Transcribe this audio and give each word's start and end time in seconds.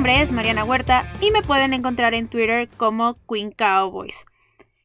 nombre 0.00 0.22
es 0.22 0.32
Mariana 0.32 0.64
Huerta 0.64 1.04
y 1.20 1.30
me 1.30 1.42
pueden 1.42 1.74
encontrar 1.74 2.14
en 2.14 2.26
Twitter 2.26 2.70
como 2.78 3.18
Queen 3.28 3.50
Cowboys. 3.50 4.24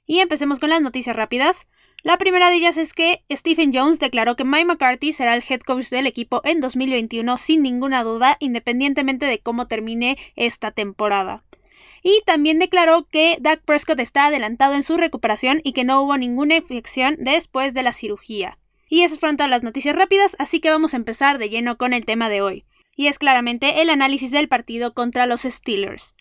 Y 0.05 0.19
empecemos 0.19 0.59
con 0.59 0.71
las 0.71 0.81
noticias 0.81 1.15
rápidas. 1.15 1.67
La 2.03 2.17
primera 2.17 2.49
de 2.49 2.57
ellas 2.57 2.75
es 2.75 2.91
que 2.91 3.23
Stephen 3.31 3.71
Jones 3.73 4.01
declaró 4.01 4.35
que 4.35 4.43
Mike 4.43 4.65
McCarthy 4.65 5.13
será 5.13 5.33
el 5.33 5.43
head 5.47 5.61
coach 5.61 5.87
del 5.87 6.05
equipo 6.05 6.41
en 6.43 6.59
2021 6.59 7.37
sin 7.37 7.63
ninguna 7.63 8.03
duda, 8.03 8.35
independientemente 8.41 9.25
de 9.25 9.39
cómo 9.39 9.67
termine 9.67 10.17
esta 10.35 10.71
temporada. 10.71 11.45
Y 12.03 12.21
también 12.25 12.59
declaró 12.59 13.07
que 13.09 13.37
Doug 13.39 13.59
Prescott 13.63 14.01
está 14.01 14.25
adelantado 14.25 14.75
en 14.75 14.83
su 14.83 14.97
recuperación 14.97 15.61
y 15.63 15.71
que 15.71 15.85
no 15.85 16.01
hubo 16.01 16.17
ninguna 16.17 16.57
infección 16.57 17.15
después 17.19 17.73
de 17.73 17.83
la 17.83 17.93
cirugía. 17.93 18.57
Y 18.89 19.03
esas 19.03 19.19
fueron 19.19 19.37
todas 19.37 19.49
las 19.49 19.63
noticias 19.63 19.95
rápidas, 19.95 20.35
así 20.39 20.59
que 20.59 20.71
vamos 20.71 20.93
a 20.93 20.97
empezar 20.97 21.37
de 21.37 21.49
lleno 21.49 21.77
con 21.77 21.93
el 21.93 22.03
tema 22.03 22.27
de 22.27 22.41
hoy. 22.41 22.65
Y 22.95 23.07
es 23.07 23.19
claramente 23.19 23.81
el 23.81 23.89
análisis 23.89 24.31
del 24.31 24.47
partido 24.47 24.93
contra 24.93 25.25
los 25.25 25.41
Steelers. 25.41 26.15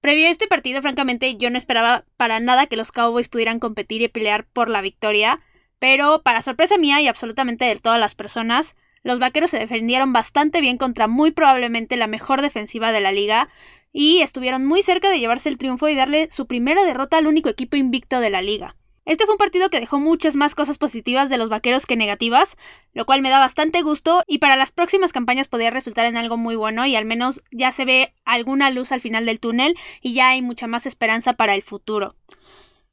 Previo 0.00 0.28
a 0.28 0.30
este 0.30 0.46
partido, 0.46 0.80
francamente, 0.80 1.36
yo 1.36 1.50
no 1.50 1.58
esperaba 1.58 2.04
para 2.16 2.40
nada 2.40 2.66
que 2.66 2.76
los 2.76 2.90
Cowboys 2.90 3.28
pudieran 3.28 3.60
competir 3.60 4.00
y 4.00 4.08
pelear 4.08 4.46
por 4.46 4.70
la 4.70 4.80
victoria, 4.80 5.40
pero 5.78 6.22
para 6.22 6.40
sorpresa 6.40 6.78
mía 6.78 7.02
y 7.02 7.08
absolutamente 7.08 7.66
de 7.66 7.76
todas 7.76 8.00
las 8.00 8.14
personas, 8.14 8.76
los 9.02 9.18
vaqueros 9.18 9.50
se 9.50 9.58
defendieron 9.58 10.12
bastante 10.12 10.60
bien 10.60 10.78
contra 10.78 11.06
muy 11.06 11.30
probablemente 11.32 11.96
la 11.96 12.06
mejor 12.06 12.42
defensiva 12.42 12.92
de 12.92 13.00
la 13.00 13.12
liga 13.12 13.48
y 13.92 14.20
estuvieron 14.20 14.66
muy 14.66 14.82
cerca 14.82 15.10
de 15.10 15.18
llevarse 15.18 15.48
el 15.48 15.58
triunfo 15.58 15.88
y 15.88 15.94
darle 15.94 16.28
su 16.30 16.46
primera 16.46 16.84
derrota 16.84 17.18
al 17.18 17.26
único 17.26 17.48
equipo 17.48 17.76
invicto 17.76 18.20
de 18.20 18.30
la 18.30 18.42
liga. 18.42 18.76
Este 19.10 19.24
fue 19.24 19.34
un 19.34 19.38
partido 19.38 19.70
que 19.70 19.80
dejó 19.80 19.98
muchas 19.98 20.36
más 20.36 20.54
cosas 20.54 20.78
positivas 20.78 21.28
de 21.30 21.36
los 21.36 21.48
vaqueros 21.48 21.84
que 21.84 21.96
negativas, 21.96 22.56
lo 22.92 23.06
cual 23.06 23.22
me 23.22 23.28
da 23.28 23.40
bastante 23.40 23.82
gusto 23.82 24.22
y 24.28 24.38
para 24.38 24.54
las 24.54 24.70
próximas 24.70 25.12
campañas 25.12 25.48
podría 25.48 25.70
resultar 25.70 26.06
en 26.06 26.16
algo 26.16 26.36
muy 26.36 26.54
bueno 26.54 26.86
y 26.86 26.94
al 26.94 27.06
menos 27.06 27.42
ya 27.50 27.72
se 27.72 27.84
ve 27.84 28.14
alguna 28.24 28.70
luz 28.70 28.92
al 28.92 29.00
final 29.00 29.26
del 29.26 29.40
túnel 29.40 29.76
y 30.00 30.12
ya 30.14 30.28
hay 30.28 30.42
mucha 30.42 30.68
más 30.68 30.86
esperanza 30.86 31.32
para 31.32 31.56
el 31.56 31.62
futuro. 31.62 32.14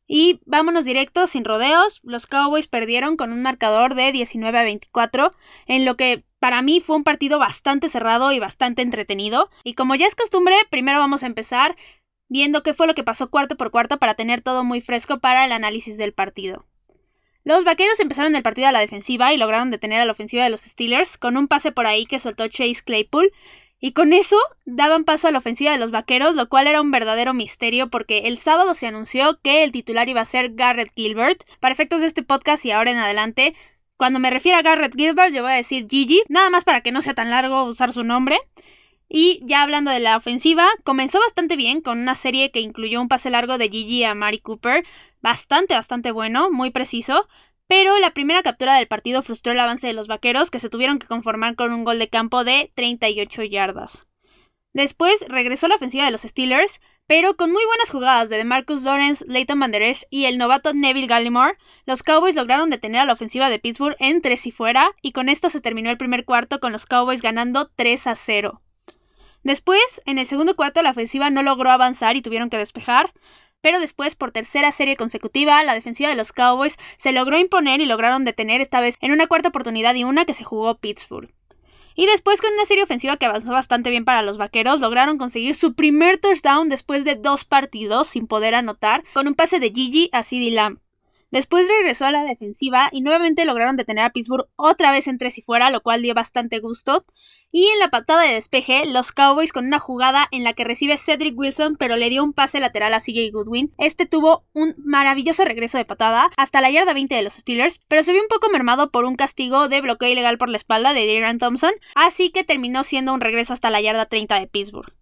Y 0.07 0.39
vámonos 0.47 0.85
directos, 0.85 1.29
sin 1.29 1.45
rodeos, 1.45 1.99
los 2.01 2.25
Cowboys 2.25 2.67
perdieron 2.67 3.15
con 3.15 3.31
un 3.31 3.43
marcador 3.43 3.93
de 3.93 4.11
19 4.11 4.57
a 4.57 4.63
24, 4.63 5.31
en 5.67 5.85
lo 5.85 5.97
que 5.97 6.23
para 6.39 6.63
mí 6.63 6.79
fue 6.79 6.95
un 6.95 7.03
partido 7.03 7.37
bastante 7.37 7.89
cerrado 7.89 8.31
y 8.31 8.39
bastante 8.39 8.81
entretenido. 8.81 9.51
Y 9.63 9.75
como 9.75 9.93
ya 9.93 10.07
es 10.07 10.15
costumbre, 10.15 10.55
primero 10.71 10.97
vamos 10.97 11.21
a 11.21 11.27
empezar 11.27 11.75
viendo 12.29 12.63
qué 12.63 12.73
fue 12.73 12.87
lo 12.87 12.95
que 12.95 13.03
pasó 13.03 13.29
cuarto 13.29 13.57
por 13.57 13.71
cuarto 13.71 13.97
para 13.97 14.15
tener 14.15 14.41
todo 14.41 14.63
muy 14.63 14.81
fresco 14.81 15.19
para 15.19 15.45
el 15.45 15.51
análisis 15.51 15.97
del 15.97 16.13
partido. 16.13 16.65
Los 17.43 17.63
vaqueros 17.63 17.99
empezaron 18.01 18.35
el 18.35 18.43
partido 18.43 18.67
a 18.67 18.73
la 18.73 18.81
defensiva 18.81 19.33
y 19.33 19.37
lograron 19.37 19.71
detener 19.71 20.01
a 20.01 20.05
la 20.05 20.11
ofensiva 20.11 20.43
de 20.43 20.49
los 20.49 20.61
Steelers 20.61 21.17
con 21.17 21.37
un 21.37 21.47
pase 21.47 21.71
por 21.71 21.87
ahí 21.87 22.05
que 22.05 22.19
soltó 22.19 22.47
Chase 22.49 22.83
Claypool. 22.83 23.31
Y 23.79 23.93
con 23.93 24.11
eso 24.11 24.37
daban 24.65 25.05
paso 25.05 25.27
a 25.27 25.31
la 25.31 25.37
ofensiva 25.37 25.71
de 25.71 25.77
los 25.77 25.91
vaqueros, 25.91 26.35
lo 26.35 26.49
cual 26.49 26.67
era 26.67 26.81
un 26.81 26.91
verdadero 26.91 27.33
misterio 27.33 27.89
porque 27.89 28.23
el 28.25 28.37
sábado 28.37 28.73
se 28.73 28.87
anunció 28.87 29.39
que 29.41 29.63
el 29.63 29.71
titular 29.71 30.09
iba 30.09 30.19
a 30.19 30.25
ser 30.25 30.55
Garrett 30.55 30.91
Gilbert. 30.93 31.43
Para 31.61 31.71
efectos 31.71 32.01
de 32.01 32.07
este 32.07 32.21
podcast 32.21 32.65
y 32.65 32.71
ahora 32.71 32.91
en 32.91 32.97
adelante, 32.97 33.55
cuando 33.95 34.19
me 34.19 34.29
refiero 34.29 34.57
a 34.57 34.61
Garrett 34.61 34.95
Gilbert, 34.95 35.33
yo 35.33 35.43
voy 35.43 35.53
a 35.53 35.55
decir 35.55 35.87
Gigi, 35.89 36.23
nada 36.27 36.49
más 36.49 36.65
para 36.65 36.81
que 36.81 36.91
no 36.91 37.01
sea 37.01 37.13
tan 37.13 37.29
largo 37.29 37.63
usar 37.63 37.93
su 37.93 38.03
nombre. 38.03 38.37
Y 39.09 39.39
ya 39.43 39.63
hablando 39.63 39.91
de 39.91 39.99
la 39.99 40.17
ofensiva, 40.17 40.67
comenzó 40.83 41.19
bastante 41.19 41.55
bien 41.55 41.81
con 41.81 41.99
una 41.99 42.15
serie 42.15 42.51
que 42.51 42.59
incluyó 42.59 43.01
un 43.01 43.07
pase 43.07 43.29
largo 43.29 43.57
de 43.57 43.69
Gigi 43.69 44.03
a 44.03 44.15
Mari 44.15 44.39
Cooper, 44.39 44.85
bastante, 45.21 45.73
bastante 45.73 46.11
bueno, 46.11 46.49
muy 46.51 46.71
preciso, 46.71 47.27
pero 47.67 47.97
la 47.99 48.13
primera 48.13 48.43
captura 48.43 48.75
del 48.75 48.87
partido 48.87 49.21
frustró 49.21 49.53
el 49.53 49.59
avance 49.59 49.87
de 49.87 49.93
los 49.93 50.07
vaqueros 50.07 50.51
que 50.51 50.59
se 50.59 50.69
tuvieron 50.69 50.99
que 50.99 51.07
conformar 51.07 51.55
con 51.55 51.73
un 51.73 51.83
gol 51.83 51.99
de 51.99 52.09
campo 52.09 52.43
de 52.43 52.71
38 52.75 53.43
yardas. 53.43 54.07
Después 54.73 55.25
regresó 55.27 55.67
la 55.67 55.75
ofensiva 55.75 56.05
de 56.05 56.11
los 56.11 56.21
Steelers, 56.21 56.81
pero 57.07 57.35
con 57.35 57.51
muy 57.51 57.65
buenas 57.65 57.89
jugadas 57.89 58.29
de 58.29 58.43
Marcus 58.43 58.83
Lawrence, 58.83 59.25
Leighton 59.27 59.59
Van 59.59 59.71
y 60.09 60.25
el 60.25 60.37
novato 60.37 60.73
Neville 60.73 61.07
Gallimore, 61.07 61.57
los 61.85 62.03
Cowboys 62.03 62.35
lograron 62.35 62.69
detener 62.69 63.01
a 63.01 63.05
la 63.05 63.13
ofensiva 63.13 63.49
de 63.49 63.59
Pittsburgh 63.59 63.95
en 63.99 64.21
tres 64.21 64.45
y 64.45 64.51
fuera, 64.51 64.91
y 65.01 65.13
con 65.13 65.29
esto 65.29 65.49
se 65.49 65.61
terminó 65.61 65.89
el 65.89 65.97
primer 65.97 66.25
cuarto 66.25 66.59
con 66.59 66.73
los 66.73 66.85
Cowboys 66.85 67.21
ganando 67.21 67.71
3 67.75 68.07
a 68.07 68.15
0. 68.15 68.61
Después, 69.47 70.01
en 70.05 70.19
el 70.19 70.25
segundo 70.25 70.57
cuarto, 70.57 70.81
la 70.81 70.89
ofensiva 70.89 71.29
no 71.29 71.41
logró 71.41 71.71
avanzar 71.71 72.17
y 72.17 72.21
tuvieron 72.21 72.49
que 72.49 72.57
despejar, 72.57 73.13
pero 73.61 73.79
después, 73.79 74.13
por 74.13 74.33
tercera 74.33 74.73
serie 74.73 74.97
consecutiva, 74.97 75.63
la 75.63 75.73
defensiva 75.73 76.09
de 76.09 76.17
los 76.17 76.33
Cowboys 76.33 76.75
se 76.97 77.13
logró 77.13 77.37
imponer 77.37 77.79
y 77.79 77.85
lograron 77.85 78.25
detener 78.25 78.59
esta 78.59 78.81
vez 78.81 78.97
en 78.99 79.13
una 79.13 79.27
cuarta 79.27 79.47
oportunidad 79.47 79.95
y 79.95 80.03
una 80.03 80.25
que 80.25 80.33
se 80.33 80.43
jugó 80.43 80.77
Pittsburgh. 80.79 81.33
Y 81.95 82.07
después, 82.07 82.41
con 82.41 82.51
una 82.55 82.65
serie 82.65 82.83
ofensiva 82.83 83.15
que 83.15 83.25
avanzó 83.25 83.53
bastante 83.53 83.89
bien 83.89 84.03
para 84.03 84.21
los 84.21 84.37
vaqueros, 84.37 84.81
lograron 84.81 85.17
conseguir 85.17 85.55
su 85.55 85.75
primer 85.75 86.17
touchdown 86.17 86.67
después 86.67 87.05
de 87.05 87.15
dos 87.15 87.45
partidos 87.45 88.09
sin 88.09 88.27
poder 88.27 88.53
anotar, 88.53 89.05
con 89.13 89.29
un 89.29 89.33
pase 89.33 89.61
de 89.61 89.71
Gigi 89.71 90.09
a 90.11 90.23
CeeDee 90.23 90.51
Lamb. 90.51 90.79
Después 91.29 91.67
regresó 91.67 92.05
a 92.05 92.11
la 92.11 92.23
defensiva 92.23 92.89
y 92.91 93.01
nuevamente 93.01 93.45
lograron 93.45 93.75
detener 93.75 94.05
a 94.05 94.11
Pittsburgh 94.11 94.47
otra 94.55 94.91
vez 94.91 95.07
en 95.07 95.17
tres 95.17 95.37
y 95.37 95.41
fuera, 95.41 95.69
lo 95.69 95.81
cual 95.81 96.01
dio 96.01 96.13
bastante 96.13 96.59
gusto. 96.59 97.03
Y 97.51 97.65
en 97.67 97.79
la 97.79 97.89
patada 97.89 98.23
de 98.23 98.33
despeje, 98.33 98.85
los 98.85 99.11
Cowboys 99.11 99.51
con 99.51 99.65
una 99.65 99.79
jugada 99.79 100.27
en 100.31 100.43
la 100.43 100.53
que 100.53 100.63
recibe 100.63 100.97
Cedric 100.97 101.37
Wilson, 101.37 101.75
pero 101.77 101.97
le 101.97 102.09
dio 102.09 102.23
un 102.23 102.33
pase 102.33 102.59
lateral 102.59 102.93
a 102.93 102.99
CJ 102.99 103.31
Goodwin. 103.31 103.73
Este 103.77 104.05
tuvo 104.05 104.45
un 104.53 104.75
maravilloso 104.77 105.43
regreso 105.43 105.77
de 105.77 105.85
patada 105.85 106.29
hasta 106.37 106.61
la 106.61 106.69
yarda 106.69 106.93
20 106.93 107.15
de 107.15 107.23
los 107.23 107.33
Steelers, 107.33 107.79
pero 107.87 108.03
se 108.03 108.13
vio 108.13 108.21
un 108.21 108.27
poco 108.29 108.49
mermado 108.49 108.91
por 108.91 109.05
un 109.05 109.15
castigo 109.15 109.67
de 109.67 109.81
bloqueo 109.81 110.09
ilegal 110.09 110.37
por 110.37 110.49
la 110.49 110.57
espalda 110.57 110.93
de 110.93 111.13
Darren 111.13 111.39
Thompson, 111.39 111.73
así 111.95 112.31
que 112.31 112.43
terminó 112.43 112.83
siendo 112.83 113.13
un 113.13 113.21
regreso 113.21 113.53
hasta 113.53 113.69
la 113.69 113.81
yarda 113.81 114.05
30 114.05 114.39
de 114.39 114.47
Pittsburgh. 114.47 114.93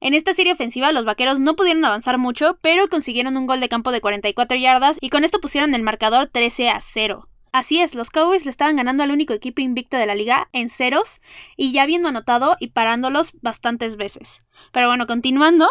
En 0.00 0.14
esta 0.14 0.32
serie 0.32 0.52
ofensiva 0.52 0.92
los 0.92 1.04
vaqueros 1.04 1.40
no 1.40 1.56
pudieron 1.56 1.84
avanzar 1.84 2.18
mucho, 2.18 2.56
pero 2.62 2.88
consiguieron 2.88 3.36
un 3.36 3.46
gol 3.46 3.58
de 3.58 3.68
campo 3.68 3.90
de 3.90 4.00
44 4.00 4.56
yardas 4.56 4.96
y 5.00 5.10
con 5.10 5.24
esto 5.24 5.40
pusieron 5.40 5.74
el 5.74 5.82
marcador 5.82 6.28
13 6.28 6.70
a 6.70 6.80
0. 6.80 7.28
Así 7.50 7.80
es, 7.80 7.96
los 7.96 8.10
Cowboys 8.10 8.44
le 8.44 8.52
estaban 8.52 8.76
ganando 8.76 9.02
al 9.02 9.10
único 9.10 9.32
equipo 9.32 9.60
invicto 9.60 9.96
de 9.96 10.06
la 10.06 10.14
liga 10.14 10.48
en 10.52 10.70
ceros 10.70 11.20
y 11.56 11.72
ya 11.72 11.82
habiendo 11.82 12.06
anotado 12.08 12.56
y 12.60 12.68
parándolos 12.68 13.32
bastantes 13.42 13.96
veces. 13.96 14.44
Pero 14.70 14.86
bueno, 14.86 15.08
continuando, 15.08 15.68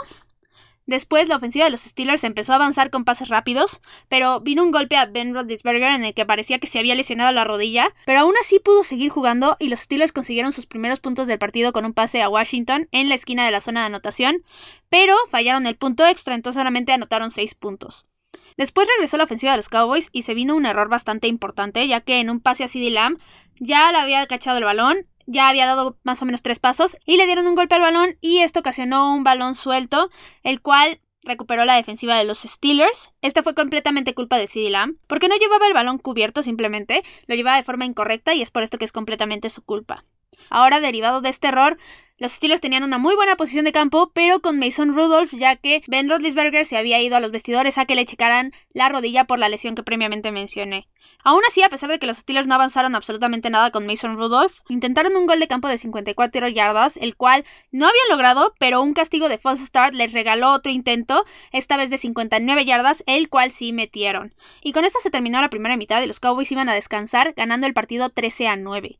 Después, 0.88 1.28
la 1.28 1.36
ofensiva 1.36 1.66
de 1.66 1.72
los 1.72 1.82
Steelers 1.82 2.24
empezó 2.24 2.54
a 2.54 2.56
avanzar 2.56 2.90
con 2.90 3.04
pases 3.04 3.28
rápidos, 3.28 3.82
pero 4.08 4.40
vino 4.40 4.64
un 4.64 4.72
golpe 4.72 4.96
a 4.96 5.06
Ben 5.06 5.34
Roethlisberger 5.34 5.92
en 5.92 6.06
el 6.06 6.14
que 6.14 6.26
parecía 6.26 6.60
que 6.60 6.68
se 6.68 6.80
había 6.80 6.96
lesionado 6.96 7.32
la 7.34 7.44
rodilla, 7.44 7.94
pero 8.06 8.22
aún 8.22 8.34
así 8.40 8.60
pudo 8.60 8.86
seguir 8.86 9.10
jugando 9.10 9.58
y 9.60 9.68
los 9.68 9.82
Steelers 9.82 10.14
consiguieron 10.14 10.54
sus 10.54 10.66
primeros 10.66 11.02
puntos 11.02 11.28
del 11.28 11.40
partido 11.40 11.74
con 11.74 11.84
un 11.84 11.94
pase 11.94 12.22
a 12.22 12.30
Washington 12.30 12.88
en 12.94 13.10
la 13.10 13.16
esquina 13.16 13.46
de 13.46 13.52
la 13.52 13.60
zona 13.60 13.82
de 13.82 13.88
anotación, 13.88 14.44
pero 14.88 15.14
fallaron 15.30 15.68
el 15.68 15.76
punto 15.76 16.06
extra, 16.06 16.36
entonces 16.36 16.58
solamente 16.58 16.94
anotaron 16.94 17.32
6 17.32 17.54
puntos. 17.56 18.08
Después 18.56 18.88
regresó 18.88 19.18
la 19.18 19.26
ofensiva 19.26 19.52
de 19.52 19.58
los 19.58 19.70
Cowboys 19.70 20.10
y 20.14 20.22
se 20.22 20.34
vino 20.34 20.56
un 20.56 20.66
error 20.66 20.88
bastante 20.88 21.28
importante, 21.28 21.86
ya 21.88 22.00
que 22.00 22.20
en 22.22 22.30
un 22.30 22.40
pase 22.40 22.64
a 22.64 22.68
CD 22.70 22.90
Lamb 22.92 23.20
ya 23.60 23.92
le 23.92 23.98
había 23.98 24.26
cachado 24.26 24.58
el 24.58 24.64
balón 24.64 25.06
ya 25.28 25.50
había 25.50 25.68
dado 25.68 25.98
más 26.04 26.22
o 26.22 26.26
menos 26.26 26.42
tres 26.42 26.58
pasos 26.58 26.98
y 27.06 27.18
le 27.18 27.26
dieron 27.26 27.46
un 27.46 27.56
golpe 27.56 27.76
al 27.76 27.82
balón 27.82 28.18
y 28.22 28.40
esto 28.40 28.62
ocasionó 28.62 29.14
un 29.14 29.24
balón 29.24 29.54
suelto, 29.54 30.10
el 30.42 30.62
cual 30.62 31.02
recuperó 31.22 31.66
la 31.66 31.76
defensiva 31.76 32.18
de 32.18 32.24
los 32.24 32.40
Steelers. 32.40 33.12
Esta 33.22 33.44
fue 33.44 33.54
completamente 33.54 34.16
culpa 34.16 34.38
de 34.38 34.48
CeeDee 34.48 34.72
Lamb, 34.72 34.98
porque 35.08 35.28
no 35.28 35.36
llevaba 35.36 35.68
el 35.68 35.74
balón 35.74 36.00
cubierto 36.00 36.42
simplemente, 36.42 37.04
lo 37.28 37.36
llevaba 37.36 37.58
de 37.58 37.64
forma 37.64 37.86
incorrecta 37.86 38.34
y 38.34 38.42
es 38.42 38.50
por 38.50 38.64
esto 38.64 38.78
que 38.78 38.86
es 38.86 38.92
completamente 38.92 39.50
su 39.50 39.62
culpa. 39.62 40.06
Ahora, 40.50 40.80
derivado 40.80 41.22
de 41.22 41.30
este 41.30 41.50
error, 41.50 41.78
los 42.18 42.32
Steelers 42.32 42.62
tenían 42.62 42.84
una 42.84 42.98
muy 42.98 43.16
buena 43.16 43.36
posición 43.36 43.66
de 43.66 43.72
campo, 43.72 44.12
pero 44.14 44.40
con 44.40 44.58
Mason 44.58 44.96
Rudolph, 44.96 45.34
ya 45.34 45.56
que 45.56 45.84
Ben 45.88 46.10
Roethlisberger 46.10 46.66
se 46.66 46.76
había 46.76 47.00
ido 47.02 47.16
a 47.16 47.20
los 47.20 47.32
vestidores 47.32 47.78
a 47.78 47.86
que 47.86 47.96
le 47.96 48.06
checaran 48.06 48.54
la 48.74 48.90
rodilla 48.90 49.26
por 49.26 49.38
la 49.38 49.50
lesión 49.50 49.76
que 49.76 49.84
previamente 49.84 50.32
mencioné. 50.32 50.88
Aún 51.24 51.42
así, 51.48 51.62
a 51.62 51.70
pesar 51.70 51.90
de 51.90 52.00
que 52.00 52.08
los 52.08 52.18
Steelers 52.18 52.48
no 52.48 52.56
avanzaron 52.56 52.96
absolutamente 52.96 53.50
nada 53.50 53.70
con 53.70 53.86
Mason 53.86 54.18
Rudolph, 54.18 54.62
intentaron 54.68 55.16
un 55.16 55.28
gol 55.28 55.40
de 55.40 55.48
campo 55.48 55.68
de 55.68 55.78
54 55.78 56.48
yardas, 56.48 56.98
el 56.98 57.16
cual 57.16 57.46
no 57.72 57.86
habían 57.86 58.10
logrado, 58.10 58.56
pero 58.60 58.82
un 58.82 58.94
castigo 58.94 59.30
de 59.30 59.38
false 59.38 59.66
start 59.66 59.94
les 59.94 60.12
regaló 60.12 60.52
otro 60.54 60.72
intento, 60.72 61.24
esta 61.52 61.78
vez 61.78 61.90
de 61.90 61.98
59 61.98 62.66
yardas, 62.66 63.04
el 63.06 63.30
cual 63.30 63.52
sí 63.52 63.74
metieron. 63.74 64.34
Y 64.64 64.72
con 64.72 64.86
esto 64.86 65.00
se 65.02 65.12
terminó 65.12 65.40
la 65.40 65.50
primera 65.50 65.78
mitad 65.78 66.02
y 66.02 66.08
los 66.08 66.20
Cowboys 66.20 66.52
iban 66.52 66.70
a 66.70 66.74
descansar, 66.74 67.34
ganando 67.36 67.68
el 67.68 67.74
partido 67.74 68.10
13 68.10 68.48
a 68.48 68.56
9. 68.56 69.00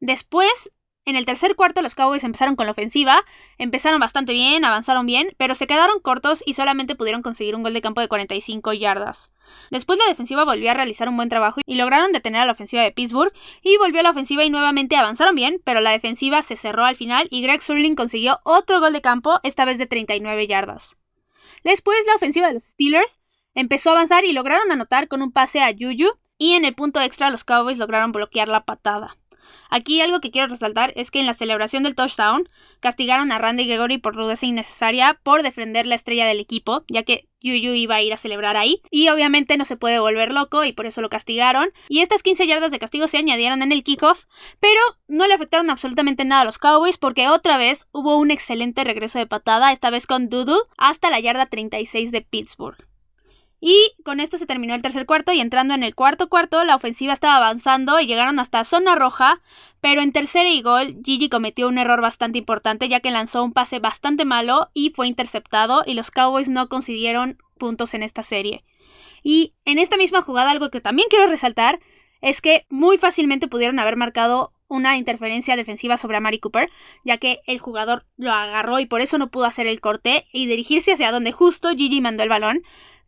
Después, 0.00 0.72
en 1.04 1.16
el 1.16 1.26
tercer 1.26 1.56
cuarto 1.56 1.82
los 1.82 1.96
Cowboys 1.96 2.22
empezaron 2.22 2.54
con 2.54 2.66
la 2.66 2.72
ofensiva, 2.72 3.24
empezaron 3.58 3.98
bastante 3.98 4.32
bien, 4.32 4.64
avanzaron 4.64 5.04
bien, 5.04 5.34
pero 5.36 5.56
se 5.56 5.66
quedaron 5.66 5.98
cortos 6.00 6.44
y 6.46 6.54
solamente 6.54 6.94
pudieron 6.94 7.22
conseguir 7.22 7.56
un 7.56 7.64
gol 7.64 7.74
de 7.74 7.80
campo 7.80 8.00
de 8.00 8.06
45 8.06 8.72
yardas. 8.72 9.32
Después 9.70 9.98
la 9.98 10.06
defensiva 10.06 10.44
volvió 10.44 10.70
a 10.70 10.74
realizar 10.74 11.08
un 11.08 11.16
buen 11.16 11.28
trabajo 11.28 11.60
y 11.66 11.74
lograron 11.74 12.12
detener 12.12 12.42
a 12.42 12.46
la 12.46 12.52
ofensiva 12.52 12.82
de 12.82 12.92
Pittsburgh 12.92 13.32
y 13.62 13.76
volvió 13.78 14.00
a 14.00 14.04
la 14.04 14.10
ofensiva 14.10 14.44
y 14.44 14.50
nuevamente 14.50 14.94
avanzaron 14.94 15.34
bien, 15.34 15.60
pero 15.64 15.80
la 15.80 15.90
defensiva 15.90 16.40
se 16.40 16.54
cerró 16.54 16.84
al 16.84 16.96
final 16.96 17.26
y 17.30 17.42
Greg 17.42 17.62
Surling 17.62 17.96
consiguió 17.96 18.38
otro 18.44 18.78
gol 18.78 18.92
de 18.92 19.00
campo, 19.00 19.40
esta 19.42 19.64
vez 19.64 19.78
de 19.78 19.86
39 19.86 20.46
yardas. 20.46 20.96
Después 21.64 21.98
la 22.06 22.14
ofensiva 22.14 22.46
de 22.46 22.54
los 22.54 22.64
Steelers 22.64 23.20
empezó 23.54 23.90
a 23.90 23.94
avanzar 23.94 24.24
y 24.24 24.32
lograron 24.32 24.70
anotar 24.70 25.08
con 25.08 25.20
un 25.20 25.32
pase 25.32 25.62
a 25.62 25.72
Juju 25.72 26.12
y 26.38 26.52
en 26.52 26.64
el 26.64 26.74
punto 26.74 27.00
extra 27.00 27.30
los 27.30 27.44
Cowboys 27.44 27.78
lograron 27.78 28.12
bloquear 28.12 28.48
la 28.48 28.64
patada. 28.64 29.16
Aquí 29.70 30.00
algo 30.00 30.20
que 30.20 30.30
quiero 30.30 30.48
resaltar 30.48 30.92
es 30.96 31.10
que 31.10 31.20
en 31.20 31.26
la 31.26 31.32
celebración 31.32 31.82
del 31.82 31.94
touchdown 31.94 32.48
castigaron 32.80 33.32
a 33.32 33.38
Randy 33.38 33.66
Gregory 33.66 33.98
por 33.98 34.14
rudeza 34.14 34.46
innecesaria 34.46 35.18
por 35.22 35.42
defender 35.42 35.86
la 35.86 35.94
estrella 35.94 36.26
del 36.26 36.40
equipo, 36.40 36.84
ya 36.88 37.02
que 37.02 37.26
Yuyu 37.40 37.72
iba 37.72 37.96
a 37.96 38.02
ir 38.02 38.12
a 38.12 38.16
celebrar 38.16 38.56
ahí. 38.56 38.82
Y 38.90 39.08
obviamente 39.08 39.56
no 39.56 39.64
se 39.64 39.76
puede 39.76 39.98
volver 39.98 40.32
loco 40.32 40.64
y 40.64 40.72
por 40.72 40.86
eso 40.86 41.00
lo 41.00 41.08
castigaron. 41.08 41.70
Y 41.88 42.00
estas 42.00 42.22
15 42.22 42.46
yardas 42.46 42.70
de 42.70 42.78
castigo 42.78 43.08
se 43.08 43.18
añadieron 43.18 43.62
en 43.62 43.72
el 43.72 43.84
kickoff, 43.84 44.24
pero 44.60 44.80
no 45.08 45.26
le 45.26 45.34
afectaron 45.34 45.70
absolutamente 45.70 46.24
nada 46.24 46.42
a 46.42 46.44
los 46.44 46.58
Cowboys 46.58 46.98
porque 46.98 47.28
otra 47.28 47.58
vez 47.58 47.86
hubo 47.92 48.16
un 48.16 48.30
excelente 48.30 48.84
regreso 48.84 49.18
de 49.18 49.26
patada, 49.26 49.72
esta 49.72 49.90
vez 49.90 50.06
con 50.06 50.28
Doodle, 50.28 50.60
hasta 50.78 51.10
la 51.10 51.20
yarda 51.20 51.46
36 51.46 52.12
de 52.12 52.22
Pittsburgh. 52.22 52.91
Y 53.64 53.92
con 54.04 54.18
esto 54.18 54.38
se 54.38 54.46
terminó 54.46 54.74
el 54.74 54.82
tercer 54.82 55.06
cuarto 55.06 55.32
y 55.32 55.38
entrando 55.38 55.72
en 55.74 55.84
el 55.84 55.94
cuarto 55.94 56.28
cuarto 56.28 56.64
la 56.64 56.74
ofensiva 56.74 57.12
estaba 57.12 57.36
avanzando 57.36 58.00
y 58.00 58.06
llegaron 58.06 58.40
hasta 58.40 58.64
zona 58.64 58.96
roja, 58.96 59.40
pero 59.80 60.02
en 60.02 60.10
tercera 60.10 60.50
y 60.50 60.62
gol 60.62 60.96
Gigi 61.04 61.28
cometió 61.28 61.68
un 61.68 61.78
error 61.78 62.00
bastante 62.00 62.38
importante 62.38 62.88
ya 62.88 62.98
que 62.98 63.12
lanzó 63.12 63.44
un 63.44 63.52
pase 63.52 63.78
bastante 63.78 64.24
malo 64.24 64.70
y 64.74 64.90
fue 64.90 65.06
interceptado 65.06 65.84
y 65.86 65.94
los 65.94 66.10
Cowboys 66.10 66.48
no 66.48 66.68
consiguieron 66.68 67.38
puntos 67.56 67.94
en 67.94 68.02
esta 68.02 68.24
serie. 68.24 68.64
Y 69.22 69.54
en 69.64 69.78
esta 69.78 69.96
misma 69.96 70.22
jugada 70.22 70.50
algo 70.50 70.70
que 70.70 70.80
también 70.80 71.06
quiero 71.08 71.28
resaltar 71.28 71.78
es 72.20 72.40
que 72.40 72.66
muy 72.68 72.98
fácilmente 72.98 73.46
pudieron 73.46 73.78
haber 73.78 73.96
marcado 73.96 74.52
una 74.66 74.96
interferencia 74.96 75.54
defensiva 75.54 75.96
sobre 75.98 76.16
Amari 76.16 76.40
Cooper, 76.40 76.68
ya 77.04 77.18
que 77.18 77.42
el 77.46 77.60
jugador 77.60 78.06
lo 78.16 78.32
agarró 78.32 78.80
y 78.80 78.86
por 78.86 79.02
eso 79.02 79.18
no 79.18 79.30
pudo 79.30 79.44
hacer 79.44 79.68
el 79.68 79.80
corte 79.80 80.26
y 80.32 80.46
dirigirse 80.46 80.94
hacia 80.94 81.12
donde 81.12 81.30
justo 81.30 81.70
Gigi 81.70 82.00
mandó 82.00 82.24
el 82.24 82.28
balón 82.28 82.62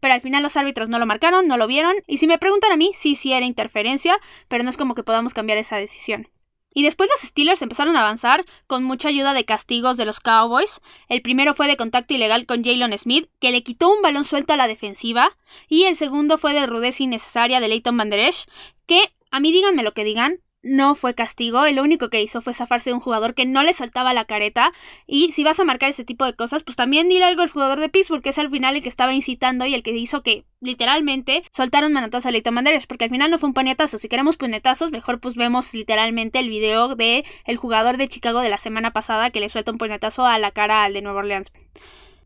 pero 0.05 0.13
al 0.13 0.21
final 0.21 0.43
los 0.43 0.59
árbitros 0.59 0.91
no 0.91 0.99
lo 0.99 1.07
marcaron, 1.07 1.49
no 1.49 1.57
lo 1.57 1.67
vieron, 1.67 1.95
y 2.07 2.19
si 2.19 2.27
me 2.27 2.37
preguntan 2.37 2.71
a 2.73 2.77
mí, 2.77 2.91
sí, 2.93 3.15
sí 3.15 3.33
era 3.33 3.47
interferencia, 3.47 4.21
pero 4.49 4.63
no 4.63 4.69
es 4.69 4.77
como 4.77 4.95
que 4.95 5.03
podamos 5.03 5.33
cambiar 5.33 5.57
esa 5.57 5.79
decisión. 5.79 6.29
Y 6.75 6.83
después 6.83 7.09
los 7.09 7.27
Steelers 7.27 7.63
empezaron 7.63 7.97
a 7.97 8.01
avanzar 8.01 8.45
con 8.67 8.85
mucha 8.85 9.09
ayuda 9.09 9.33
de 9.33 9.47
castigos 9.47 9.97
de 9.97 10.05
los 10.05 10.21
Cowboys. 10.21 10.83
El 11.09 11.23
primero 11.23 11.55
fue 11.55 11.69
de 11.69 11.79
contacto 11.79 12.13
ilegal 12.13 12.45
con 12.45 12.63
Jalen 12.63 12.99
Smith, 12.99 13.31
que 13.41 13.51
le 13.51 13.63
quitó 13.63 13.89
un 13.89 14.03
balón 14.03 14.27
suelto 14.27 14.53
a 14.53 14.59
la 14.59 14.69
defensiva. 14.69 15.39
Y 15.71 15.85
el 15.85 15.97
segundo 15.97 16.37
fue 16.37 16.53
de 16.53 16.67
rudeza 16.67 17.03
innecesaria 17.03 17.61
de 17.61 17.69
Leighton 17.69 17.97
Van 17.97 18.11
que, 18.11 19.11
a 19.31 19.41
mí 19.41 19.53
díganme 19.53 19.85
lo 19.85 19.95
que 19.95 20.05
digan, 20.05 20.41
no 20.65 20.95
fue 20.95 21.15
castigo, 21.15 21.67
lo 21.69 21.83
único 21.83 22.11
que 22.11 22.23
hizo 22.23 22.41
fue 22.41 22.55
zafarse 22.55 22.91
de 22.91 22.95
un 22.95 23.01
jugador 23.01 23.35
que 23.35 23.47
no 23.47 23.63
le 23.63 23.73
soltaba 23.73 24.15
la 24.15 24.25
careta 24.25 24.73
y 25.07 25.33
si 25.33 25.45
vas 25.45 25.61
a 25.61 25.65
marcar 25.65 25.91
ese 25.91 26.05
tipo 26.05 26.25
de 26.25 26.35
cosas, 26.35 26.63
pues 26.63 26.77
también 26.77 27.09
dile 27.09 27.25
algo 27.25 27.43
al 27.43 27.51
jugador 27.51 27.81
de 27.81 27.89
Pittsburgh, 27.89 28.23
que 28.23 28.31
es 28.31 28.39
al 28.39 28.51
final 28.51 28.77
el 28.77 28.83
que 28.83 28.89
estaba 28.89 29.15
incitando 29.15 29.67
y 29.67 29.75
el 29.75 29.83
que 29.83 29.93
hizo 29.93 30.23
que 30.23 30.45
literalmente 30.61 31.43
soltaron 31.51 31.93
manotazo 31.93 32.29
a 32.29 32.33
Leighton 32.33 32.55
Manderes, 32.55 32.87
porque 32.87 33.05
al 33.05 33.11
final 33.11 33.31
no 33.31 33.39
fue 33.39 33.49
un 33.49 33.55
puñetazo, 33.55 33.99
si 33.99 34.09
queremos 34.09 34.37
puñetazos, 34.37 34.91
mejor 34.91 35.21
pues 35.21 35.35
vemos 35.37 35.73
literalmente 35.75 36.39
el 36.39 36.49
video 36.49 36.97
de 36.97 37.25
el 37.45 37.57
jugador 37.57 37.97
de 37.97 38.09
Chicago 38.09 38.41
de 38.41 38.49
la 38.49 38.59
semana 38.59 38.93
pasada 38.93 39.31
que 39.31 39.41
le 39.41 39.49
suelta 39.49 39.71
un 39.71 39.79
puñetazo 39.79 40.27
a 40.27 40.39
la 40.39 40.51
cara 40.51 40.85
al 40.85 40.95
de 40.95 41.03
Nueva 41.03 41.21
Orleans. 41.21 41.53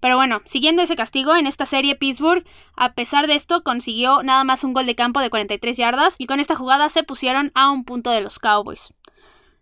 Pero 0.00 0.16
bueno, 0.16 0.42
siguiendo 0.44 0.82
ese 0.82 0.96
castigo, 0.96 1.34
en 1.36 1.46
esta 1.46 1.66
serie 1.66 1.96
Pittsburgh, 1.96 2.44
a 2.76 2.94
pesar 2.94 3.26
de 3.26 3.34
esto, 3.34 3.62
consiguió 3.62 4.22
nada 4.22 4.44
más 4.44 4.64
un 4.64 4.72
gol 4.72 4.86
de 4.86 4.94
campo 4.94 5.20
de 5.20 5.30
43 5.30 5.76
yardas 5.76 6.14
y 6.18 6.26
con 6.26 6.40
esta 6.40 6.54
jugada 6.54 6.88
se 6.88 7.02
pusieron 7.02 7.50
a 7.54 7.70
un 7.70 7.84
punto 7.84 8.10
de 8.10 8.20
los 8.20 8.38
Cowboys. 8.38 8.92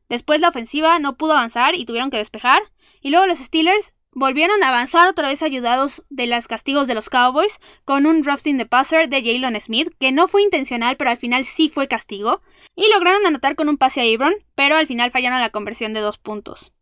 Después 0.08 0.40
la 0.40 0.48
ofensiva 0.48 0.98
no 0.98 1.16
pudo 1.16 1.32
avanzar 1.32 1.74
y 1.74 1.84
tuvieron 1.84 2.10
que 2.10 2.18
despejar, 2.18 2.62
y 3.00 3.10
luego 3.10 3.26
los 3.26 3.38
Steelers 3.38 3.92
volvieron 4.12 4.62
a 4.62 4.68
avanzar 4.68 5.08
otra 5.08 5.28
vez 5.28 5.42
ayudados 5.42 6.04
de 6.08 6.26
los 6.26 6.48
castigos 6.48 6.86
de 6.86 6.94
los 6.94 7.10
Cowboys 7.10 7.60
con 7.84 8.06
un 8.06 8.24
roughing 8.24 8.56
de 8.56 8.64
passer 8.64 9.08
de 9.08 9.22
Jalen 9.22 9.60
Smith, 9.60 9.92
que 9.98 10.12
no 10.12 10.28
fue 10.28 10.42
intencional, 10.42 10.96
pero 10.96 11.10
al 11.10 11.16
final 11.16 11.44
sí 11.44 11.68
fue 11.68 11.88
castigo, 11.88 12.40
y 12.74 12.88
lograron 12.92 13.26
anotar 13.26 13.56
con 13.56 13.68
un 13.68 13.76
pase 13.76 14.00
a 14.00 14.04
Ebron, 14.04 14.34
pero 14.54 14.76
al 14.76 14.86
final 14.86 15.10
fallaron 15.10 15.40
la 15.40 15.50
conversión 15.50 15.92
de 15.92 16.00
dos 16.00 16.18
puntos. 16.18 16.72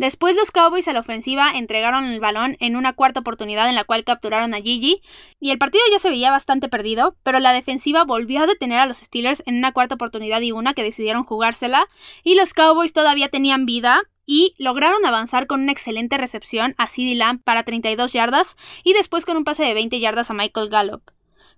Después 0.00 0.34
los 0.34 0.50
Cowboys 0.50 0.88
a 0.88 0.94
la 0.94 1.00
ofensiva 1.00 1.50
entregaron 1.54 2.06
el 2.06 2.20
balón 2.20 2.56
en 2.60 2.74
una 2.74 2.94
cuarta 2.94 3.20
oportunidad 3.20 3.68
en 3.68 3.74
la 3.74 3.84
cual 3.84 4.02
capturaron 4.02 4.54
a 4.54 4.62
Gigi 4.62 5.02
y 5.40 5.50
el 5.50 5.58
partido 5.58 5.84
ya 5.92 5.98
se 5.98 6.08
veía 6.08 6.30
bastante 6.30 6.70
perdido, 6.70 7.16
pero 7.22 7.38
la 7.38 7.52
defensiva 7.52 8.04
volvió 8.04 8.40
a 8.40 8.46
detener 8.46 8.78
a 8.78 8.86
los 8.86 8.96
Steelers 8.96 9.42
en 9.44 9.58
una 9.58 9.72
cuarta 9.72 9.96
oportunidad 9.96 10.40
y 10.40 10.52
una 10.52 10.72
que 10.72 10.82
decidieron 10.82 11.24
jugársela 11.24 11.86
y 12.24 12.34
los 12.34 12.54
Cowboys 12.54 12.94
todavía 12.94 13.28
tenían 13.28 13.66
vida 13.66 14.00
y 14.24 14.54
lograron 14.56 15.04
avanzar 15.04 15.46
con 15.46 15.60
una 15.60 15.72
excelente 15.72 16.16
recepción 16.16 16.74
a 16.78 16.88
CeeDee 16.88 17.16
Lamb 17.16 17.42
para 17.44 17.64
32 17.64 18.14
yardas 18.14 18.56
y 18.82 18.94
después 18.94 19.26
con 19.26 19.36
un 19.36 19.44
pase 19.44 19.64
de 19.64 19.74
20 19.74 20.00
yardas 20.00 20.30
a 20.30 20.34
Michael 20.34 20.70
Gallup. 20.70 21.02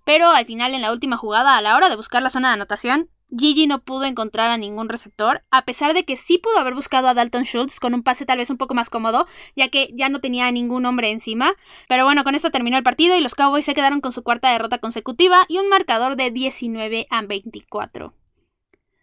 Pero 0.05 0.31
al 0.31 0.47
final 0.47 0.75
en 0.75 0.83
la 0.83 0.91
última 0.91 1.17
jugada, 1.17 1.57
a 1.57 1.63
la 1.63 1.77
hora 1.77 1.89
de 1.89 1.95
buscar 1.95 2.25
la 2.25 2.31
zona 2.31 2.49
de 2.49 2.55
anotación, 2.55 3.09
Gigi 3.37 3.67
no 3.67 3.83
pudo 3.83 4.05
encontrar 4.05 4.51
a 4.51 4.59
ningún 4.59 4.89
receptor, 4.89 5.43
a 5.51 5.65
pesar 5.65 5.95
de 5.95 6.05
que 6.05 6.17
sí 6.17 6.39
pudo 6.39 6.59
haber 6.59 6.75
buscado 6.75 7.09
a 7.09 7.15
Dalton 7.15 7.45
Schultz 7.45 7.81
con 7.81 7.95
un 7.95 8.03
pase 8.03 8.27
tal 8.27 8.39
vez 8.39 8.51
un 8.51 8.59
poco 8.59 8.75
más 8.75 8.91
cómodo, 8.91 9.27
ya 9.57 9.69
que 9.69 9.91
ya 9.95 10.09
no 10.09 10.21
tenía 10.21 10.51
ningún 10.51 10.85
hombre 10.85 11.11
encima. 11.11 11.55
Pero 11.89 12.05
bueno, 12.05 12.25
con 12.25 12.35
esto 12.35 12.51
terminó 12.51 12.77
el 12.77 12.83
partido 12.83 13.17
y 13.17 13.21
los 13.21 13.35
Cowboys 13.35 13.65
se 13.65 13.75
quedaron 13.75 14.01
con 14.01 14.13
su 14.13 14.23
cuarta 14.23 14.51
derrota 14.51 14.79
consecutiva 14.79 15.47
y 15.49 15.59
un 15.59 15.69
marcador 15.69 16.17
de 16.17 16.31
19 16.31 17.07
a 17.11 17.23
24. 17.23 18.15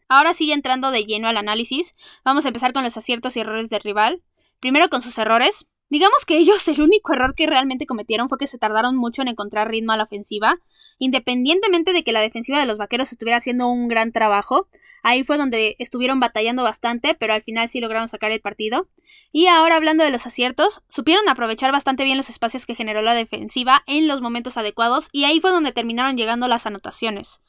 Ahora 0.08 0.34
sigue 0.34 0.54
entrando 0.54 0.92
de 0.92 1.06
lleno 1.06 1.28
al 1.28 1.38
análisis, 1.38 1.96
vamos 2.24 2.46
a 2.46 2.50
empezar 2.50 2.74
con 2.74 2.84
los 2.84 2.98
aciertos 2.98 3.36
y 3.38 3.42
errores 3.42 3.70
del 3.70 3.82
rival. 3.82 4.24
Primero 4.60 4.90
con 4.90 5.02
sus 5.02 5.18
errores. 5.18 5.68
Digamos 5.90 6.24
que 6.24 6.38
ellos 6.38 6.68
el 6.68 6.82
único 6.82 7.14
error 7.14 7.34
que 7.34 7.48
realmente 7.48 7.88
cometieron 7.88 8.30
fue 8.30 8.38
que 8.38 8.46
se 8.46 8.60
tardaron 8.60 8.96
mucho 8.96 9.24
en 9.24 9.28
encontrar 9.28 9.70
ritmo 9.70 9.92
a 9.92 9.98
la 9.98 10.04
ofensiva, 10.04 10.60
independientemente 11.00 11.94
de 11.94 12.04
que 12.04 12.12
la 12.12 12.20
defensiva 12.20 12.60
de 12.60 12.68
los 12.68 12.78
vaqueros 12.78 13.12
estuviera 13.12 13.38
haciendo 13.38 13.68
un 13.68 13.88
gran 13.88 14.12
trabajo. 14.12 14.68
Ahí 15.02 15.24
fue 15.24 15.40
donde 15.40 15.76
estuvieron 15.80 16.20
batallando 16.20 16.62
bastante, 16.62 17.16
pero 17.16 17.34
al 17.34 17.42
final 17.42 17.68
sí 17.68 17.80
lograron 17.80 18.08
sacar 18.08 18.32
el 18.32 18.40
partido. 18.40 18.88
Y 19.32 19.48
ahora 19.48 19.78
hablando 19.78 20.04
de 20.04 20.12
los 20.12 20.28
aciertos, 20.28 20.82
supieron 20.90 21.28
aprovechar 21.28 21.72
bastante 21.72 22.04
bien 22.04 22.18
los 22.18 22.30
espacios 22.30 22.68
que 22.68 22.76
generó 22.76 23.02
la 23.02 23.16
defensiva 23.16 23.84
en 23.88 24.08
los 24.08 24.22
momentos 24.22 24.58
adecuados 24.58 25.10
y 25.12 25.24
ahí 25.24 25.40
fue 25.40 25.50
donde 25.50 25.72
terminaron 25.72 26.18
llegando 26.18 26.48
las 26.48 26.68
anotaciones. 26.68 27.42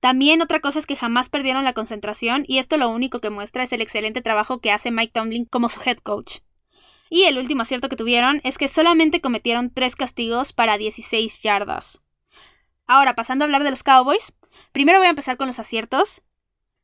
También 0.00 0.40
otra 0.40 0.60
cosa 0.60 0.78
es 0.78 0.86
que 0.86 0.96
jamás 0.96 1.28
perdieron 1.28 1.64
la 1.64 1.74
concentración 1.74 2.44
y 2.46 2.58
esto 2.58 2.78
lo 2.78 2.88
único 2.88 3.20
que 3.20 3.30
muestra 3.30 3.62
es 3.62 3.72
el 3.74 3.82
excelente 3.82 4.22
trabajo 4.22 4.60
que 4.60 4.72
hace 4.72 4.90
Mike 4.90 5.12
Tomlin 5.12 5.44
como 5.44 5.68
su 5.68 5.80
head 5.84 5.98
coach. 5.98 6.38
Y 7.14 7.26
el 7.26 7.38
último 7.38 7.62
acierto 7.62 7.88
que 7.88 7.94
tuvieron 7.94 8.40
es 8.42 8.58
que 8.58 8.66
solamente 8.66 9.20
cometieron 9.20 9.70
tres 9.70 9.94
castigos 9.94 10.52
para 10.52 10.78
16 10.78 11.42
yardas. 11.42 12.00
Ahora, 12.88 13.14
pasando 13.14 13.44
a 13.44 13.46
hablar 13.46 13.62
de 13.62 13.70
los 13.70 13.84
Cowboys, 13.84 14.32
primero 14.72 14.98
voy 14.98 15.06
a 15.06 15.10
empezar 15.10 15.36
con 15.36 15.46
los 15.46 15.60
aciertos. 15.60 16.22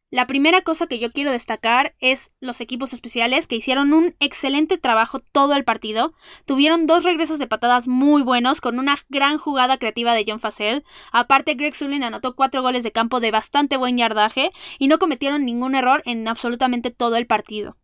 La 0.08 0.28
primera 0.28 0.62
cosa 0.62 0.86
que 0.86 1.00
yo 1.00 1.10
quiero 1.10 1.32
destacar 1.32 1.96
es 1.98 2.30
los 2.38 2.60
equipos 2.60 2.92
especiales 2.92 3.48
que 3.48 3.56
hicieron 3.56 3.92
un 3.92 4.14
excelente 4.20 4.78
trabajo 4.78 5.18
todo 5.18 5.54
el 5.54 5.64
partido. 5.64 6.14
Tuvieron 6.46 6.86
dos 6.86 7.02
regresos 7.02 7.40
de 7.40 7.48
patadas 7.48 7.88
muy 7.88 8.22
buenos 8.22 8.60
con 8.60 8.78
una 8.78 8.98
gran 9.08 9.36
jugada 9.36 9.78
creativa 9.78 10.14
de 10.14 10.24
John 10.28 10.38
Facel. 10.38 10.84
Aparte, 11.10 11.54
Greg 11.54 11.74
Sullivan 11.74 12.04
anotó 12.04 12.36
cuatro 12.36 12.62
goles 12.62 12.84
de 12.84 12.92
campo 12.92 13.18
de 13.18 13.32
bastante 13.32 13.76
buen 13.76 13.98
yardaje 13.98 14.52
y 14.78 14.86
no 14.86 15.00
cometieron 15.00 15.44
ningún 15.44 15.74
error 15.74 16.04
en 16.06 16.28
absolutamente 16.28 16.92
todo 16.92 17.16
el 17.16 17.26
partido. 17.26 17.79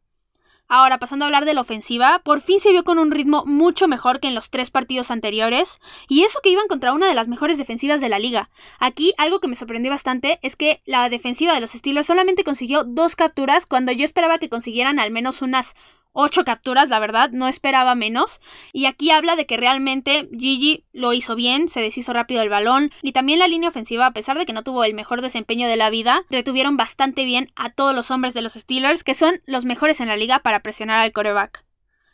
Ahora, 0.69 0.99
pasando 0.99 1.25
a 1.25 1.29
hablar 1.29 1.45
de 1.45 1.55
la 1.55 1.61
ofensiva, 1.61 2.21
por 2.25 2.41
fin 2.41 2.59
se 2.59 2.73
vio 2.73 2.83
con 2.83 2.99
un 2.99 3.13
ritmo 3.13 3.45
mucho 3.47 3.87
mejor 3.87 4.19
que 4.19 4.27
en 4.27 4.35
los 4.35 4.51
tres 4.51 4.71
partidos 4.71 5.13
anteriores, 5.13 5.79
y 6.09 6.23
eso 6.23 6.41
que 6.43 6.51
iban 6.51 6.67
contra 6.67 6.93
una 6.93 7.07
de 7.07 7.15
las 7.15 7.29
mejores 7.29 7.57
defensivas 7.57 8.01
de 8.01 8.09
la 8.09 8.19
liga. 8.19 8.51
Aquí, 8.81 9.13
algo 9.17 9.39
que 9.39 9.47
me 9.47 9.55
sorprendió 9.55 9.93
bastante 9.93 10.41
es 10.43 10.57
que 10.57 10.83
la 10.85 11.09
defensiva 11.09 11.55
de 11.55 11.61
los 11.61 11.71
Steelers 11.71 12.09
solamente 12.09 12.43
consiguió 12.43 12.83
dos 12.83 13.15
capturas 13.15 13.65
cuando 13.65 13.93
yo 13.93 14.05
esperaba 14.05 14.39
que 14.39 14.49
consiguieran 14.49 14.99
al 14.99 15.13
menos 15.13 15.41
unas 15.41 15.77
ocho 16.17 16.45
capturas, 16.45 16.89
la 16.89 16.99
verdad, 16.99 17.31
no 17.31 17.47
esperaba 17.47 17.95
menos. 17.95 18.41
Y 18.73 18.87
aquí 18.87 19.11
habla 19.11 19.37
de 19.37 19.47
que 19.47 19.57
realmente 19.57 20.29
Gigi 20.33 20.85
lo 20.93 21.13
hizo 21.13 21.37
bien, 21.37 21.69
se 21.69 21.81
deshizo 21.81 22.13
rápido 22.13 22.43
el 22.43 22.49
balón 22.49 22.91
y 23.03 23.13
también 23.13 23.39
la 23.39 23.49
línea 23.49 23.69
ofensiva, 23.69 24.07
a 24.07 24.13
pesar 24.13 24.39
de 24.39 24.47
que 24.47 24.53
no 24.53 24.65
tuvo 24.65 24.83
el 24.85 24.95
mejor 24.95 25.21
desempeño 25.21 25.69
de 25.69 25.77
la 25.77 25.91
vida, 25.91 26.25
retuvieron 26.31 26.77
bastante 26.77 27.25
bien 27.25 27.53
a 27.55 27.71
todos 27.71 27.95
los 27.95 28.11
hombres 28.11 28.35
de 28.35 28.43
los 28.43 28.55
Steelers, 28.55 29.05
que 29.05 29.15
son 29.15 29.43
los 29.47 29.65
mejores 29.65 30.01
en 30.01 30.09
la 30.09 30.17
liga 30.17 30.39
para 30.41 30.61
presionar 30.61 30.99
al 30.99 31.13
coreback. 31.13 31.65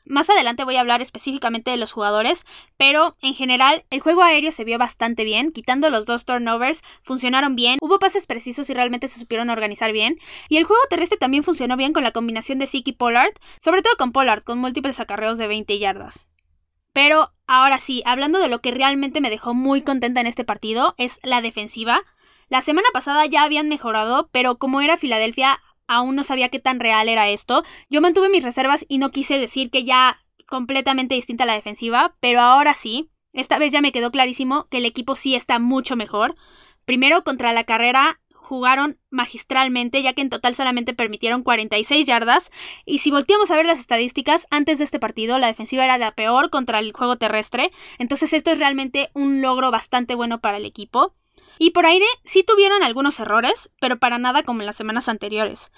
Más 0.04 0.28
adelante 0.28 0.64
voy 0.64 0.76
a 0.76 0.80
hablar 0.80 1.00
específicamente 1.00 1.70
de 1.70 1.76
los 1.76 1.92
jugadores, 1.92 2.44
pero 2.76 3.16
en 3.22 3.34
general 3.34 3.84
el 3.90 4.00
juego 4.00 4.22
aéreo 4.22 4.50
se 4.50 4.64
vio 4.64 4.78
bastante 4.78 5.24
bien, 5.24 5.52
quitando 5.52 5.90
los 5.90 6.06
dos 6.06 6.24
turnovers, 6.24 6.82
funcionaron 7.02 7.54
bien, 7.54 7.78
hubo 7.80 7.98
pases 7.98 8.26
precisos 8.26 8.68
y 8.68 8.74
realmente 8.74 9.06
se 9.06 9.20
supieron 9.20 9.48
organizar 9.48 9.92
bien, 9.92 10.18
y 10.48 10.56
el 10.56 10.64
juego 10.64 10.82
terrestre 10.90 11.18
también 11.18 11.44
funcionó 11.44 11.76
bien 11.76 11.92
con 11.92 12.02
la 12.02 12.10
combinación 12.10 12.58
de 12.58 12.66
Zeke 12.66 12.90
y 12.90 12.92
Pollard, 12.94 13.34
sobre 13.58 13.82
todo 13.82 13.94
con 13.96 14.12
Pollard, 14.12 14.42
con 14.42 14.58
múltiples 14.58 14.98
acarreos 14.98 15.38
de 15.38 15.46
20 15.46 15.78
yardas. 15.78 16.28
Pero 16.92 17.32
ahora 17.46 17.78
sí, 17.78 18.02
hablando 18.04 18.38
de 18.38 18.48
lo 18.48 18.60
que 18.60 18.70
realmente 18.70 19.20
me 19.20 19.30
dejó 19.30 19.54
muy 19.54 19.82
contenta 19.82 20.20
en 20.20 20.26
este 20.26 20.44
partido, 20.44 20.94
es 20.98 21.20
la 21.22 21.40
defensiva. 21.40 22.02
La 22.48 22.60
semana 22.60 22.88
pasada 22.92 23.24
ya 23.26 23.44
habían 23.44 23.68
mejorado, 23.68 24.28
pero 24.30 24.58
como 24.58 24.82
era 24.82 24.98
Filadelfia, 24.98 25.60
aún 25.94 26.16
no 26.16 26.24
sabía 26.24 26.48
qué 26.48 26.58
tan 26.58 26.80
real 26.80 27.08
era 27.08 27.28
esto. 27.28 27.62
Yo 27.90 28.00
mantuve 28.00 28.28
mis 28.28 28.44
reservas 28.44 28.84
y 28.88 28.98
no 28.98 29.10
quise 29.10 29.38
decir 29.38 29.70
que 29.70 29.84
ya 29.84 30.20
completamente 30.46 31.14
distinta 31.14 31.44
a 31.44 31.46
la 31.46 31.54
defensiva, 31.54 32.14
pero 32.20 32.40
ahora 32.40 32.74
sí. 32.74 33.08
Esta 33.32 33.58
vez 33.58 33.72
ya 33.72 33.80
me 33.80 33.92
quedó 33.92 34.10
clarísimo 34.10 34.68
que 34.68 34.76
el 34.76 34.84
equipo 34.84 35.14
sí 35.14 35.34
está 35.34 35.58
mucho 35.58 35.96
mejor. 35.96 36.36
Primero 36.84 37.24
contra 37.24 37.52
la 37.54 37.64
carrera 37.64 38.20
jugaron 38.34 38.98
magistralmente, 39.08 40.02
ya 40.02 40.12
que 40.12 40.20
en 40.20 40.28
total 40.28 40.54
solamente 40.54 40.92
permitieron 40.92 41.42
46 41.42 42.06
yardas. 42.06 42.50
Y 42.84 42.98
si 42.98 43.10
volteamos 43.10 43.50
a 43.50 43.56
ver 43.56 43.64
las 43.64 43.78
estadísticas, 43.78 44.46
antes 44.50 44.76
de 44.76 44.84
este 44.84 44.98
partido 44.98 45.38
la 45.38 45.46
defensiva 45.46 45.84
era 45.84 45.96
la 45.96 46.14
peor 46.14 46.50
contra 46.50 46.80
el 46.80 46.92
juego 46.92 47.16
terrestre. 47.16 47.70
Entonces 47.98 48.34
esto 48.34 48.50
es 48.50 48.58
realmente 48.58 49.08
un 49.14 49.40
logro 49.40 49.70
bastante 49.70 50.14
bueno 50.14 50.42
para 50.42 50.58
el 50.58 50.66
equipo. 50.66 51.14
Y 51.58 51.70
por 51.70 51.86
aire 51.86 52.06
sí 52.24 52.42
tuvieron 52.42 52.82
algunos 52.82 53.18
errores, 53.20 53.70
pero 53.80 53.98
para 53.98 54.18
nada 54.18 54.42
como 54.42 54.60
en 54.60 54.66
las 54.66 54.76
semanas 54.76 55.08
anteriores 55.08 55.70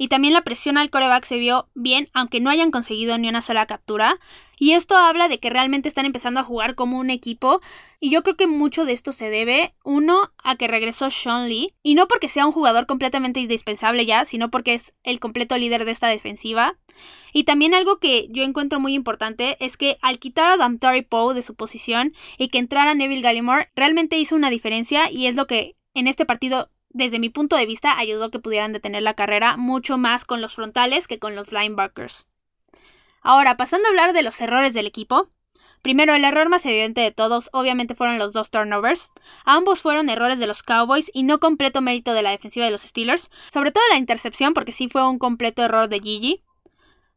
y 0.00 0.08
también 0.08 0.32
la 0.32 0.44
presión 0.44 0.78
al 0.78 0.88
coreback 0.88 1.26
se 1.26 1.36
vio 1.36 1.68
bien, 1.74 2.08
aunque 2.14 2.40
no 2.40 2.48
hayan 2.48 2.70
conseguido 2.70 3.18
ni 3.18 3.28
una 3.28 3.42
sola 3.42 3.66
captura. 3.66 4.18
Y 4.58 4.72
esto 4.72 4.96
habla 4.96 5.28
de 5.28 5.40
que 5.40 5.50
realmente 5.50 5.90
están 5.90 6.06
empezando 6.06 6.40
a 6.40 6.42
jugar 6.42 6.74
como 6.74 6.98
un 6.98 7.10
equipo. 7.10 7.60
Y 8.00 8.08
yo 8.08 8.22
creo 8.22 8.34
que 8.34 8.46
mucho 8.46 8.86
de 8.86 8.94
esto 8.94 9.12
se 9.12 9.28
debe, 9.28 9.74
uno, 9.84 10.32
a 10.42 10.56
que 10.56 10.68
regresó 10.68 11.10
Sean 11.10 11.50
Lee. 11.50 11.74
Y 11.82 11.96
no 11.96 12.08
porque 12.08 12.30
sea 12.30 12.46
un 12.46 12.52
jugador 12.52 12.86
completamente 12.86 13.40
indispensable 13.40 14.06
ya, 14.06 14.24
sino 14.24 14.50
porque 14.50 14.72
es 14.72 14.94
el 15.02 15.20
completo 15.20 15.58
líder 15.58 15.84
de 15.84 15.90
esta 15.90 16.08
defensiva. 16.08 16.78
Y 17.32 17.44
también 17.44 17.74
algo 17.74 17.98
que 17.98 18.28
yo 18.30 18.42
encuentro 18.42 18.80
muy 18.80 18.94
importante 18.94 19.56
es 19.64 19.76
que 19.76 19.98
al 20.02 20.18
quitar 20.18 20.50
a 20.50 20.56
Damtari 20.56 21.02
Poe 21.02 21.34
de 21.34 21.42
su 21.42 21.54
posición 21.54 22.14
y 22.38 22.48
que 22.48 22.58
entrara 22.58 22.94
Neville 22.94 23.22
Gallimore, 23.22 23.70
realmente 23.76 24.18
hizo 24.18 24.34
una 24.34 24.50
diferencia 24.50 25.10
y 25.10 25.26
es 25.26 25.36
lo 25.36 25.46
que 25.46 25.76
en 25.94 26.06
este 26.06 26.26
partido 26.26 26.70
desde 26.90 27.20
mi 27.20 27.28
punto 27.28 27.56
de 27.56 27.66
vista, 27.66 27.98
ayudó 27.98 28.24
a 28.24 28.30
que 28.30 28.40
pudieran 28.40 28.72
detener 28.72 29.02
la 29.02 29.14
carrera 29.14 29.56
mucho 29.56 29.96
más 29.96 30.24
con 30.24 30.40
los 30.40 30.54
frontales 30.54 31.06
que 31.06 31.18
con 31.18 31.34
los 31.34 31.52
linebackers. 31.52 32.28
Ahora, 33.22 33.56
pasando 33.56 33.86
a 33.86 33.90
hablar 33.90 34.12
de 34.12 34.22
los 34.22 34.40
errores 34.40 34.74
del 34.74 34.86
equipo. 34.86 35.28
Primero, 35.82 36.12
el 36.14 36.24
error 36.24 36.48
más 36.50 36.66
evidente 36.66 37.00
de 37.00 37.10
todos 37.10 37.48
obviamente 37.52 37.94
fueron 37.94 38.18
los 38.18 38.32
dos 38.34 38.50
turnovers. 38.50 39.10
Ambos 39.44 39.80
fueron 39.80 40.10
errores 40.10 40.38
de 40.38 40.46
los 40.46 40.62
Cowboys 40.62 41.10
y 41.14 41.22
no 41.22 41.38
completo 41.38 41.80
mérito 41.80 42.12
de 42.12 42.22
la 42.22 42.30
defensiva 42.30 42.66
de 42.66 42.72
los 42.72 42.82
Steelers, 42.82 43.30
sobre 43.48 43.72
todo 43.72 43.82
la 43.90 43.96
intercepción 43.96 44.52
porque 44.52 44.72
sí 44.72 44.88
fue 44.88 45.08
un 45.08 45.18
completo 45.18 45.62
error 45.62 45.88
de 45.88 46.00
Gigi. 46.00 46.42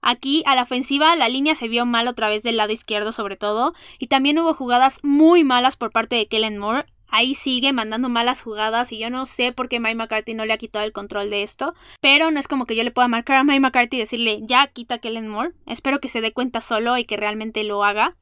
Aquí, 0.05 0.43
a 0.45 0.53
la 0.53 0.63
ofensiva, 0.63 1.15
la 1.15 1.29
línea 1.29 1.55
se 1.55 1.69
vio 1.69 1.85
mal 1.85 2.09
otra 2.09 2.27
vez 2.27 2.43
del 2.43 2.57
lado 2.57 2.73
izquierdo 2.73 3.13
sobre 3.13 3.37
todo, 3.37 3.73
y 3.97 4.07
también 4.07 4.37
hubo 4.37 4.53
jugadas 4.53 4.99
muy 5.01 5.45
malas 5.45 5.77
por 5.77 5.91
parte 5.91 6.17
de 6.17 6.27
Kellen 6.27 6.57
Moore, 6.57 6.85
ahí 7.07 7.35
sigue 7.35 7.71
mandando 7.73 8.09
malas 8.09 8.41
jugadas 8.41 8.91
y 8.91 8.97
yo 8.97 9.09
no 9.09 9.25
sé 9.25 9.53
por 9.53 9.69
qué 9.69 9.79
Mike 9.79 9.95
McCarthy 9.95 10.33
no 10.33 10.45
le 10.45 10.53
ha 10.53 10.57
quitado 10.57 10.83
el 10.83 10.91
control 10.91 11.29
de 11.29 11.43
esto, 11.43 11.73
pero 12.01 12.31
no 12.31 12.39
es 12.39 12.47
como 12.47 12.65
que 12.65 12.75
yo 12.75 12.83
le 12.83 12.91
pueda 12.91 13.07
marcar 13.07 13.37
a 13.37 13.43
Mike 13.43 13.59
McCarthy 13.59 13.97
y 13.97 13.99
decirle 13.99 14.39
ya 14.41 14.67
quita 14.67 14.97
Kellen 14.97 15.27
Moore. 15.27 15.51
Espero 15.67 15.99
que 15.99 16.09
se 16.09 16.21
dé 16.21 16.33
cuenta 16.33 16.59
solo 16.59 16.97
y 16.97 17.05
que 17.05 17.15
realmente 17.15 17.63
lo 17.63 17.83
haga. 17.83 18.17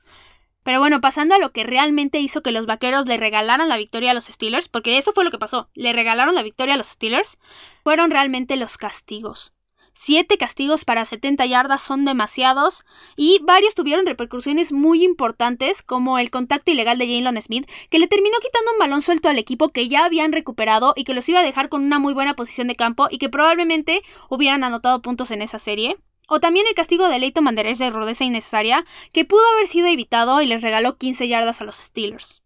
Pero 0.63 0.79
bueno, 0.79 1.01
pasando 1.01 1.33
a 1.33 1.39
lo 1.39 1.51
que 1.51 1.63
realmente 1.63 2.19
hizo 2.19 2.43
que 2.43 2.51
los 2.51 2.65
vaqueros 2.67 3.07
le 3.07 3.17
regalaran 3.17 3.69
la 3.69 3.77
victoria 3.77 4.11
a 4.11 4.13
los 4.13 4.25
Steelers, 4.25 4.67
porque 4.67 4.97
eso 4.97 5.13
fue 5.13 5.23
lo 5.23 5.31
que 5.31 5.39
pasó, 5.39 5.69
le 5.73 5.93
regalaron 5.93 6.35
la 6.35 6.43
victoria 6.43 6.75
a 6.75 6.77
los 6.77 6.87
Steelers, 6.87 7.39
fueron 7.83 8.11
realmente 8.11 8.57
los 8.57 8.77
castigos. 8.77 9.53
Siete 10.03 10.39
castigos 10.39 10.83
para 10.83 11.05
70 11.05 11.45
yardas 11.45 11.79
son 11.79 12.05
demasiados 12.05 12.85
y 13.15 13.37
varios 13.43 13.75
tuvieron 13.75 14.07
repercusiones 14.07 14.73
muy 14.73 15.03
importantes 15.03 15.83
como 15.83 16.17
el 16.17 16.31
contacto 16.31 16.71
ilegal 16.71 16.97
de 16.97 17.05
Jalen 17.05 17.39
Smith 17.39 17.69
que 17.91 17.99
le 17.99 18.07
terminó 18.07 18.35
quitando 18.41 18.71
un 18.71 18.79
balón 18.79 19.03
suelto 19.03 19.29
al 19.29 19.37
equipo 19.37 19.69
que 19.69 19.89
ya 19.89 20.03
habían 20.03 20.31
recuperado 20.31 20.93
y 20.95 21.03
que 21.03 21.13
los 21.13 21.29
iba 21.29 21.41
a 21.41 21.43
dejar 21.43 21.69
con 21.69 21.83
una 21.83 21.99
muy 21.99 22.15
buena 22.15 22.35
posición 22.35 22.67
de 22.67 22.75
campo 22.75 23.09
y 23.11 23.19
que 23.19 23.29
probablemente 23.29 24.01
hubieran 24.27 24.63
anotado 24.63 25.03
puntos 25.03 25.29
en 25.29 25.43
esa 25.43 25.59
serie. 25.59 25.97
O 26.27 26.39
también 26.39 26.65
el 26.65 26.73
castigo 26.73 27.07
de 27.07 27.19
Leighton 27.19 27.43
Manderez 27.43 27.77
de 27.77 27.91
rodeza 27.91 28.23
innecesaria 28.23 28.85
que 29.13 29.25
pudo 29.25 29.47
haber 29.53 29.67
sido 29.67 29.85
evitado 29.85 30.41
y 30.41 30.47
les 30.47 30.63
regaló 30.63 30.97
15 30.97 31.27
yardas 31.27 31.61
a 31.61 31.63
los 31.63 31.75
Steelers. 31.75 32.41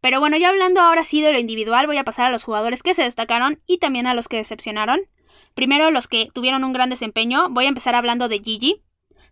Pero 0.00 0.18
bueno, 0.18 0.36
ya 0.36 0.48
hablando 0.48 0.80
ahora 0.80 1.04
sí 1.04 1.20
de 1.20 1.30
lo 1.30 1.38
individual, 1.38 1.86
voy 1.86 1.98
a 1.98 2.04
pasar 2.04 2.26
a 2.26 2.30
los 2.30 2.42
jugadores 2.42 2.82
que 2.82 2.92
se 2.92 3.04
destacaron 3.04 3.62
y 3.68 3.78
también 3.78 4.08
a 4.08 4.14
los 4.14 4.26
que 4.26 4.38
decepcionaron. 4.38 5.02
Primero 5.56 5.90
los 5.90 6.06
que 6.06 6.28
tuvieron 6.34 6.64
un 6.64 6.74
gran 6.74 6.90
desempeño. 6.90 7.48
Voy 7.48 7.64
a 7.64 7.68
empezar 7.68 7.94
hablando 7.94 8.28
de 8.28 8.40
Gigi. 8.40 8.82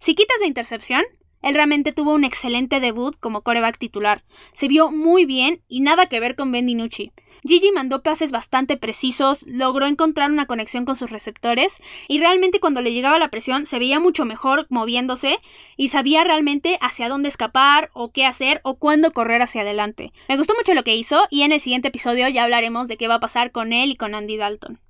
Si 0.01 0.15
quitas 0.15 0.39
la 0.41 0.47
intercepción, 0.47 1.05
él 1.43 1.53
realmente 1.53 1.93
tuvo 1.93 2.15
un 2.15 2.25
excelente 2.25 2.81
debut 2.81 3.15
como 3.21 3.43
coreback 3.43 3.77
titular. 3.77 4.25
Se 4.55 4.67
vio 4.67 4.91
muy 4.91 5.27
bien 5.27 5.63
y 5.69 5.81
nada 5.81 6.07
que 6.07 6.21
ver 6.21 6.35
con 6.35 6.51
Ben 6.51 6.65
DiNucci. 6.65 7.13
Gigi 7.47 7.73
mandó 7.73 8.03
pases 8.03 8.31
bastante 8.31 8.79
precisos, 8.79 9.45
logró 9.47 9.87
encontrar 9.87 10.31
una 10.31 10.47
conexión 10.47 10.87
con 10.87 10.97
sus 10.97 11.11
receptores 11.11 11.83
y 12.09 12.21
realmente 12.21 12.59
cuando 12.59 12.81
le 12.81 12.95
llegaba 12.95 13.19
la 13.19 13.29
presión 13.29 13.67
se 13.67 13.79
veía 13.79 14.01
mucho 14.01 14.25
mejor 14.25 14.67
moviéndose 14.71 15.39
y 15.77 15.89
sabía 15.89 16.25
realmente 16.25 16.79
hacia 16.81 17.11
dónde 17.11 17.29
escapar 17.29 17.91
o 17.93 18.13
qué 18.13 18.25
hacer 18.25 18.63
o 18.65 18.79
cuándo 18.79 19.13
correr 19.13 19.43
hacia 19.43 19.61
adelante. 19.61 20.15
Me 20.31 20.39
gustó 20.39 20.55
mucho 20.55 20.73
lo 20.73 20.85
que 20.85 20.97
hizo 20.97 21.27
y 21.29 21.43
en 21.43 21.53
el 21.53 21.61
siguiente 21.61 21.89
episodio 21.89 22.27
ya 22.31 22.45
hablaremos 22.45 22.89
de 22.89 22.97
qué 22.97 23.09
va 23.09 23.17
a 23.17 23.21
pasar 23.21 23.53
con 23.53 23.75
él 23.75 23.91
y 23.91 23.97
con 23.97 24.15
Andy 24.15 24.39
Dalton. 24.39 24.81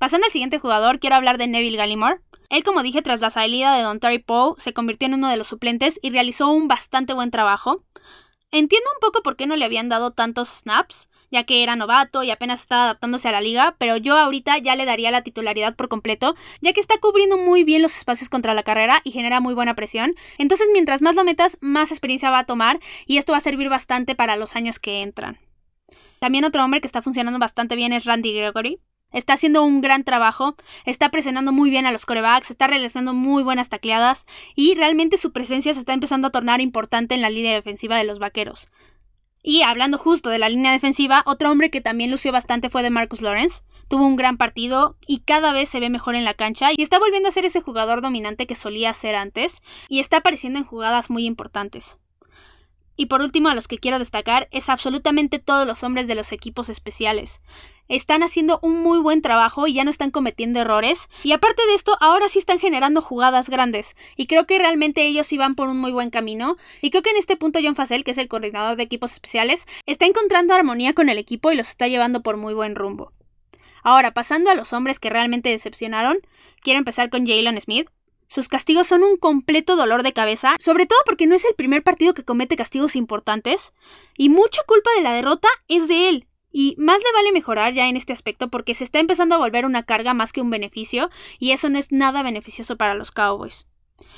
Pasando 0.00 0.24
al 0.24 0.32
siguiente 0.32 0.58
jugador, 0.58 0.98
quiero 0.98 1.16
hablar 1.16 1.36
de 1.36 1.46
Neville 1.46 1.76
Gallimore. 1.76 2.20
Él, 2.48 2.64
como 2.64 2.82
dije, 2.82 3.02
tras 3.02 3.20
la 3.20 3.28
salida 3.28 3.76
de 3.76 3.82
Don 3.82 4.00
Terry 4.00 4.18
Poe, 4.18 4.54
se 4.56 4.72
convirtió 4.72 5.04
en 5.04 5.12
uno 5.12 5.28
de 5.28 5.36
los 5.36 5.48
suplentes 5.48 6.00
y 6.00 6.08
realizó 6.08 6.50
un 6.50 6.68
bastante 6.68 7.12
buen 7.12 7.30
trabajo. 7.30 7.84
Entiendo 8.50 8.88
un 8.94 9.00
poco 9.02 9.22
por 9.22 9.36
qué 9.36 9.46
no 9.46 9.56
le 9.56 9.66
habían 9.66 9.90
dado 9.90 10.12
tantos 10.12 10.48
snaps, 10.48 11.10
ya 11.30 11.44
que 11.44 11.62
era 11.62 11.76
novato 11.76 12.22
y 12.22 12.30
apenas 12.30 12.60
estaba 12.60 12.84
adaptándose 12.84 13.28
a 13.28 13.32
la 13.32 13.42
liga, 13.42 13.76
pero 13.78 13.98
yo 13.98 14.16
ahorita 14.16 14.56
ya 14.56 14.74
le 14.74 14.86
daría 14.86 15.10
la 15.10 15.20
titularidad 15.20 15.76
por 15.76 15.88
completo, 15.90 16.34
ya 16.62 16.72
que 16.72 16.80
está 16.80 16.96
cubriendo 16.96 17.36
muy 17.36 17.64
bien 17.64 17.82
los 17.82 17.98
espacios 17.98 18.30
contra 18.30 18.54
la 18.54 18.62
carrera 18.62 19.02
y 19.04 19.10
genera 19.10 19.40
muy 19.40 19.52
buena 19.52 19.74
presión. 19.74 20.14
Entonces, 20.38 20.66
mientras 20.72 21.02
más 21.02 21.14
lo 21.14 21.24
metas, 21.24 21.58
más 21.60 21.90
experiencia 21.90 22.30
va 22.30 22.38
a 22.38 22.46
tomar 22.46 22.80
y 23.04 23.18
esto 23.18 23.32
va 23.32 23.36
a 23.36 23.42
servir 23.42 23.68
bastante 23.68 24.14
para 24.14 24.36
los 24.36 24.56
años 24.56 24.78
que 24.78 25.02
entran. 25.02 25.38
También 26.20 26.46
otro 26.46 26.64
hombre 26.64 26.80
que 26.80 26.86
está 26.86 27.02
funcionando 27.02 27.38
bastante 27.38 27.76
bien 27.76 27.92
es 27.92 28.06
Randy 28.06 28.32
Gregory. 28.32 28.80
Está 29.12 29.32
haciendo 29.32 29.64
un 29.64 29.80
gran 29.80 30.04
trabajo, 30.04 30.56
está 30.84 31.10
presionando 31.10 31.52
muy 31.52 31.70
bien 31.70 31.86
a 31.86 31.92
los 31.92 32.06
corebacks, 32.06 32.50
está 32.50 32.66
realizando 32.66 33.12
muy 33.12 33.42
buenas 33.42 33.68
tacleadas 33.68 34.24
y 34.54 34.74
realmente 34.74 35.16
su 35.16 35.32
presencia 35.32 35.72
se 35.72 35.80
está 35.80 35.92
empezando 35.94 36.28
a 36.28 36.32
tornar 36.32 36.60
importante 36.60 37.14
en 37.14 37.22
la 37.22 37.30
línea 37.30 37.54
defensiva 37.54 37.96
de 37.96 38.04
los 38.04 38.18
vaqueros. 38.18 38.68
Y 39.42 39.62
hablando 39.62 39.96
justo 39.96 40.28
de 40.28 40.38
la 40.38 40.48
línea 40.48 40.72
defensiva, 40.72 41.22
otro 41.26 41.50
hombre 41.50 41.70
que 41.70 41.80
también 41.80 42.10
lució 42.10 42.30
bastante 42.30 42.68
fue 42.68 42.82
de 42.82 42.90
Marcus 42.90 43.22
Lawrence. 43.22 43.62
Tuvo 43.88 44.06
un 44.06 44.16
gran 44.16 44.36
partido 44.36 44.96
y 45.06 45.20
cada 45.20 45.52
vez 45.52 45.68
se 45.68 45.80
ve 45.80 45.88
mejor 45.88 46.14
en 46.14 46.24
la 46.24 46.34
cancha 46.34 46.70
y 46.76 46.82
está 46.82 46.98
volviendo 46.98 47.28
a 47.28 47.32
ser 47.32 47.44
ese 47.44 47.60
jugador 47.60 48.02
dominante 48.02 48.46
que 48.46 48.54
solía 48.54 48.94
ser 48.94 49.16
antes 49.16 49.62
y 49.88 49.98
está 49.98 50.18
apareciendo 50.18 50.58
en 50.58 50.66
jugadas 50.66 51.10
muy 51.10 51.26
importantes. 51.26 51.98
Y 53.00 53.06
por 53.06 53.22
último, 53.22 53.48
a 53.48 53.54
los 53.54 53.66
que 53.66 53.78
quiero 53.78 53.98
destacar 53.98 54.46
es 54.50 54.68
absolutamente 54.68 55.38
todos 55.38 55.66
los 55.66 55.82
hombres 55.84 56.06
de 56.06 56.14
los 56.14 56.32
equipos 56.32 56.68
especiales. 56.68 57.40
Están 57.88 58.22
haciendo 58.22 58.58
un 58.60 58.82
muy 58.82 58.98
buen 58.98 59.22
trabajo 59.22 59.66
y 59.66 59.72
ya 59.72 59.84
no 59.84 59.90
están 59.90 60.10
cometiendo 60.10 60.60
errores. 60.60 61.08
Y 61.24 61.32
aparte 61.32 61.66
de 61.66 61.76
esto, 61.76 61.96
ahora 62.02 62.28
sí 62.28 62.38
están 62.38 62.58
generando 62.58 63.00
jugadas 63.00 63.48
grandes. 63.48 63.96
Y 64.16 64.26
creo 64.26 64.46
que 64.46 64.58
realmente 64.58 65.06
ellos 65.06 65.26
sí 65.26 65.38
van 65.38 65.54
por 65.54 65.70
un 65.70 65.78
muy 65.78 65.92
buen 65.92 66.10
camino. 66.10 66.56
Y 66.82 66.90
creo 66.90 67.02
que 67.02 67.08
en 67.08 67.16
este 67.16 67.38
punto 67.38 67.58
John 67.64 67.74
Facel, 67.74 68.04
que 68.04 68.10
es 68.10 68.18
el 68.18 68.28
coordinador 68.28 68.76
de 68.76 68.82
equipos 68.82 69.14
especiales, 69.14 69.66
está 69.86 70.04
encontrando 70.04 70.52
armonía 70.52 70.92
con 70.92 71.08
el 71.08 71.16
equipo 71.16 71.50
y 71.50 71.56
los 71.56 71.70
está 71.70 71.88
llevando 71.88 72.22
por 72.22 72.36
muy 72.36 72.52
buen 72.52 72.74
rumbo. 72.74 73.14
Ahora, 73.82 74.12
pasando 74.12 74.50
a 74.50 74.54
los 74.54 74.74
hombres 74.74 74.98
que 74.98 75.08
realmente 75.08 75.48
decepcionaron, 75.48 76.18
quiero 76.60 76.78
empezar 76.78 77.08
con 77.08 77.26
Jalen 77.26 77.58
Smith. 77.62 77.88
Sus 78.30 78.46
castigos 78.46 78.86
son 78.86 79.02
un 79.02 79.16
completo 79.16 79.74
dolor 79.74 80.04
de 80.04 80.12
cabeza, 80.12 80.54
sobre 80.60 80.86
todo 80.86 81.00
porque 81.04 81.26
no 81.26 81.34
es 81.34 81.44
el 81.44 81.56
primer 81.56 81.82
partido 81.82 82.14
que 82.14 82.22
comete 82.22 82.54
castigos 82.54 82.94
importantes, 82.94 83.72
y 84.16 84.28
mucha 84.28 84.62
culpa 84.68 84.88
de 84.96 85.02
la 85.02 85.12
derrota 85.12 85.48
es 85.66 85.88
de 85.88 86.08
él. 86.08 86.28
Y 86.52 86.76
más 86.78 86.98
le 86.98 87.12
vale 87.12 87.32
mejorar 87.32 87.74
ya 87.74 87.88
en 87.88 87.96
este 87.96 88.12
aspecto 88.12 88.48
porque 88.48 88.76
se 88.76 88.84
está 88.84 89.00
empezando 89.00 89.34
a 89.34 89.38
volver 89.38 89.66
una 89.66 89.82
carga 89.82 90.14
más 90.14 90.32
que 90.32 90.42
un 90.42 90.50
beneficio, 90.50 91.10
y 91.40 91.50
eso 91.50 91.68
no 91.70 91.78
es 91.80 91.90
nada 91.90 92.22
beneficioso 92.22 92.76
para 92.76 92.94
los 92.94 93.10
Cowboys. 93.10 93.66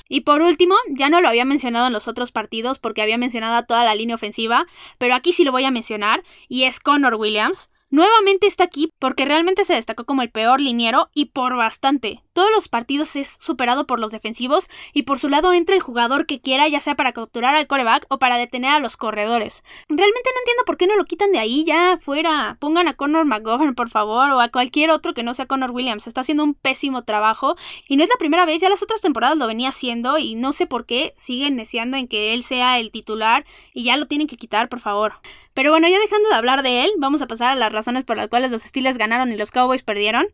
Y 0.07 0.21
por 0.21 0.43
último, 0.43 0.75
ya 0.89 1.09
no 1.09 1.19
lo 1.19 1.27
había 1.27 1.43
mencionado 1.43 1.87
en 1.87 1.93
los 1.93 2.07
otros 2.07 2.31
partidos 2.31 2.77
porque 2.77 3.01
había 3.01 3.17
mencionado 3.17 3.55
a 3.55 3.65
toda 3.65 3.83
la 3.83 3.95
línea 3.95 4.15
ofensiva, 4.15 4.67
pero 4.99 5.15
aquí 5.15 5.33
sí 5.33 5.43
lo 5.43 5.51
voy 5.51 5.65
a 5.65 5.71
mencionar, 5.71 6.23
y 6.47 6.65
es 6.65 6.79
Connor 6.79 7.15
Williams. 7.15 7.71
Nuevamente 7.89 8.47
está 8.47 8.63
aquí 8.63 8.89
porque 8.97 9.23
realmente 9.23 9.63
se 9.63 9.75
destacó 9.75 10.05
como 10.05 10.23
el 10.23 10.31
peor 10.31 10.59
liniero 10.59 11.09
y 11.13 11.25
por 11.25 11.55
bastante. 11.55 12.23
Todos 12.33 12.49
los 12.55 12.67
partidos 12.67 13.15
es 13.15 13.37
superado 13.39 13.85
por 13.85 13.99
los 13.99 14.11
defensivos 14.11 14.67
y 14.91 15.03
por 15.03 15.19
su 15.19 15.29
lado 15.29 15.53
entra 15.53 15.75
el 15.75 15.81
jugador 15.81 16.25
que 16.25 16.41
quiera, 16.41 16.67
ya 16.67 16.79
sea 16.79 16.95
para 16.95 17.11
capturar 17.11 17.53
al 17.53 17.67
coreback 17.67 18.07
o 18.09 18.17
para 18.17 18.37
detener 18.37 18.71
a 18.71 18.79
los 18.79 18.97
corredores. 18.97 19.63
Realmente 19.87 20.29
no 20.33 20.39
entiendo 20.39 20.63
por 20.65 20.77
qué 20.77 20.87
no 20.87 20.95
lo 20.95 21.05
quitan 21.05 21.31
de 21.31 21.37
ahí 21.37 21.63
ya 21.63 21.99
fuera. 22.01 22.57
Pongan 22.59 22.87
a 22.87 22.95
Connor 22.95 23.25
McGovern, 23.25 23.75
por 23.75 23.91
favor, 23.91 24.31
o 24.31 24.41
a 24.41 24.49
cualquier 24.49 24.89
otro 24.89 25.13
que 25.13 25.21
no 25.21 25.35
sea 25.35 25.45
Connor 25.45 25.69
Williams. 25.69 26.07
Está 26.07 26.21
haciendo 26.21 26.43
un 26.43 26.55
pésimo 26.55 27.03
trabajo 27.03 27.55
y 27.87 27.97
no 27.97 28.03
es 28.03 28.09
la 28.09 28.17
primera 28.17 28.45
vez, 28.45 28.61
ya 28.61 28.69
las 28.69 28.81
otras 28.81 29.01
temporadas 29.01 29.37
lo 29.37 29.45
venía 29.45 29.69
haciendo 29.69 30.17
y 30.17 30.33
no 30.33 30.53
sé 30.53 30.65
por 30.65 30.87
qué 30.87 31.13
siguen 31.15 31.55
neciando 31.55 31.97
en 31.97 32.07
que 32.07 32.33
él 32.33 32.41
sea 32.41 32.79
el 32.79 32.89
titular 32.89 33.45
y 33.75 33.83
ya 33.83 33.95
lo 33.95 34.07
tienen 34.07 34.25
que 34.25 34.37
quitar, 34.37 34.69
por 34.69 34.79
favor. 34.79 35.13
Pero 35.53 35.69
bueno, 35.69 35.87
ya 35.87 35.99
dejando 35.99 36.29
de 36.29 36.35
hablar 36.35 36.63
de 36.63 36.83
él, 36.83 36.91
vamos 36.97 37.21
a 37.21 37.27
pasar 37.27 37.51
a 37.51 37.55
las 37.55 37.71
razones 37.71 38.05
por 38.05 38.17
las 38.17 38.27
cuales 38.27 38.49
los 38.49 38.63
Steelers 38.63 38.97
ganaron 38.97 39.31
y 39.31 39.37
los 39.37 39.51
Cowboys 39.51 39.83
perdieron. 39.83 40.25